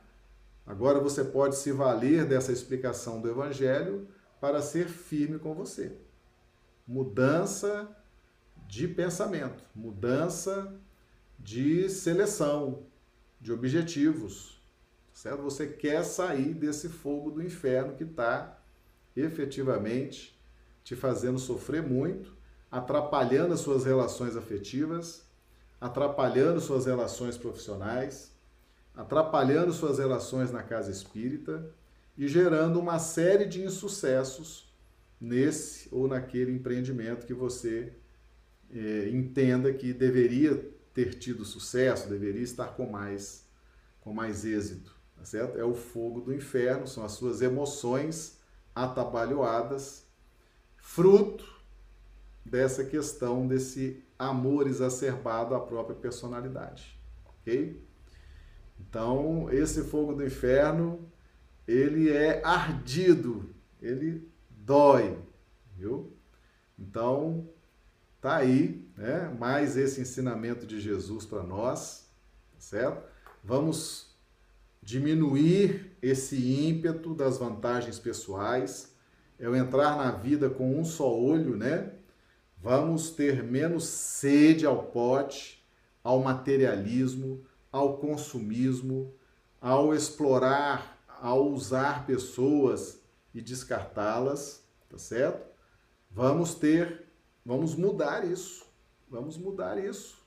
[0.65, 4.07] Agora você pode se valer dessa explicação do evangelho
[4.39, 5.97] para ser firme com você.
[6.87, 7.95] Mudança
[8.67, 10.73] de pensamento, mudança
[11.37, 12.85] de seleção,
[13.39, 14.61] de objetivos,
[15.09, 15.41] tá certo?
[15.43, 18.57] Você quer sair desse fogo do inferno que está
[19.15, 20.39] efetivamente
[20.83, 22.35] te fazendo sofrer muito,
[22.69, 25.23] atrapalhando as suas relações afetivas,
[25.79, 28.31] atrapalhando suas relações profissionais,
[28.95, 31.73] atrapalhando suas relações na casa espírita
[32.17, 34.71] e gerando uma série de insucessos
[35.19, 37.93] nesse ou naquele empreendimento que você
[38.73, 40.55] é, entenda que deveria
[40.93, 43.45] ter tido sucesso, deveria estar com mais,
[44.01, 45.57] com mais êxito, tá certo?
[45.57, 48.39] É o fogo do inferno, são as suas emoções
[48.75, 50.05] atabalhoadas,
[50.81, 51.45] fruto
[52.43, 57.81] dessa questão desse amor exacerbado à própria personalidade, ok?
[58.79, 61.07] Então, esse fogo do inferno,
[61.67, 63.49] ele é ardido,
[63.81, 65.17] ele dói,
[65.77, 66.11] viu?
[66.77, 67.47] Então,
[68.19, 69.33] tá aí, né?
[69.39, 72.09] Mais esse ensinamento de Jesus para nós,
[72.57, 73.07] certo?
[73.43, 74.15] Vamos
[74.81, 76.35] diminuir esse
[76.67, 78.90] ímpeto das vantagens pessoais,
[79.41, 81.93] é o entrar na vida com um só olho, né?
[82.61, 85.65] Vamos ter menos sede ao pote,
[86.03, 89.11] ao materialismo, ao consumismo,
[89.59, 93.01] ao explorar, ao usar pessoas
[93.33, 95.43] e descartá-las, tá certo?
[96.11, 97.07] Vamos ter,
[97.43, 98.63] vamos mudar isso.
[99.09, 100.19] Vamos mudar isso.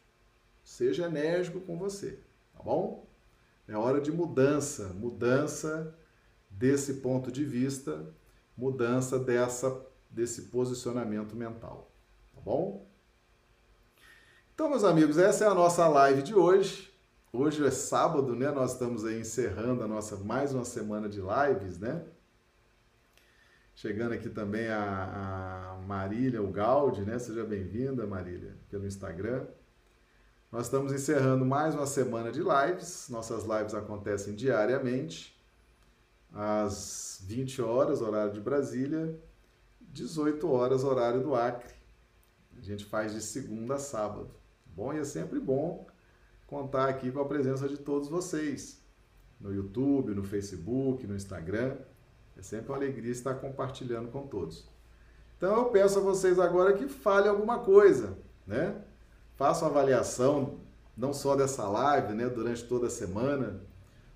[0.65, 2.19] Seja enérgico com você,
[2.53, 3.07] tá bom?
[3.69, 5.95] É hora de mudança, mudança
[6.51, 8.13] desse ponto de vista,
[8.57, 11.91] mudança dessa desse posicionamento mental
[12.45, 12.87] bom?
[14.55, 16.93] Então, meus amigos, essa é a nossa live de hoje.
[17.33, 18.51] Hoje é sábado, né?
[18.51, 22.05] Nós estamos aí encerrando a nossa mais uma semana de lives, né?
[23.75, 27.19] Chegando aqui também a, a Marília, o Gaudi, né?
[27.19, 29.47] Seja bem-vinda, Marília, pelo Instagram.
[30.53, 33.09] Nós estamos encerrando mais uma semana de lives.
[33.09, 35.34] Nossas lives acontecem diariamente,
[36.35, 39.19] às 20 horas, horário de Brasília,
[39.81, 41.73] 18 horas, horário do Acre.
[42.59, 44.31] A gente faz de segunda a sábado.
[44.67, 45.87] Bom, e é sempre bom
[46.47, 48.83] contar aqui com a presença de todos vocês
[49.41, 51.77] no YouTube, no Facebook, no Instagram.
[52.37, 54.69] É sempre uma alegria estar compartilhando com todos.
[55.37, 58.83] Então eu peço a vocês agora que fale alguma coisa, né?
[59.37, 60.61] Façam avaliação
[60.97, 63.61] não só dessa live, né, durante toda a semana.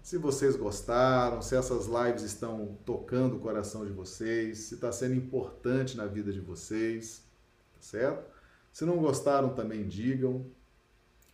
[0.08, 5.14] Se vocês gostaram, se essas lives estão tocando o coração de vocês, se está sendo
[5.14, 7.28] importante na vida de vocês,
[7.74, 8.26] tá certo?
[8.72, 10.50] Se não gostaram, também digam.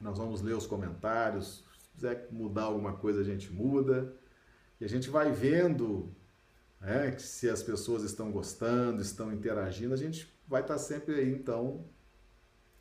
[0.00, 1.64] Nós vamos ler os comentários.
[1.78, 4.12] Se quiser mudar alguma coisa, a gente muda.
[4.80, 6.12] E a gente vai vendo
[6.80, 9.94] né, se as pessoas estão gostando, estão interagindo.
[9.94, 11.84] A gente vai estar sempre aí, então,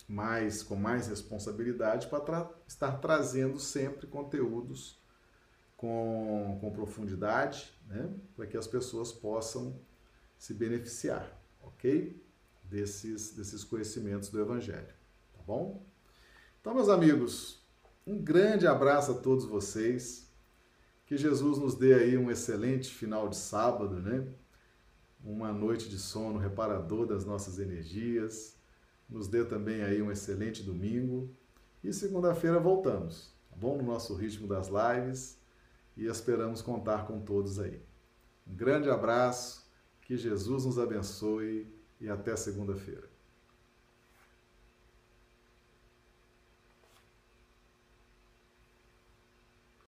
[0.07, 5.02] mais com mais responsabilidade para tra estar trazendo sempre conteúdos
[5.83, 9.75] com, com profundidade, né, para que as pessoas possam
[10.37, 11.29] se beneficiar,
[11.61, 12.23] ok?
[12.63, 14.87] desses, desses conhecimentos do Evangelho.
[15.33, 15.85] Tá bom?
[16.61, 17.61] Então, meus amigos,
[18.07, 20.31] um grande abraço a todos vocês.
[21.05, 24.25] Que Jesus nos dê aí um excelente final de sábado, né?
[25.21, 28.55] Uma noite de sono reparador das nossas energias.
[29.09, 31.29] Nos dê também aí um excelente domingo.
[31.83, 33.75] E segunda-feira voltamos, tá bom?
[33.75, 35.42] No nosso ritmo das lives.
[35.95, 37.81] E esperamos contar com todos aí.
[38.47, 39.63] Um grande abraço.
[40.01, 43.12] Que Jesus nos abençoe e até segunda-feira.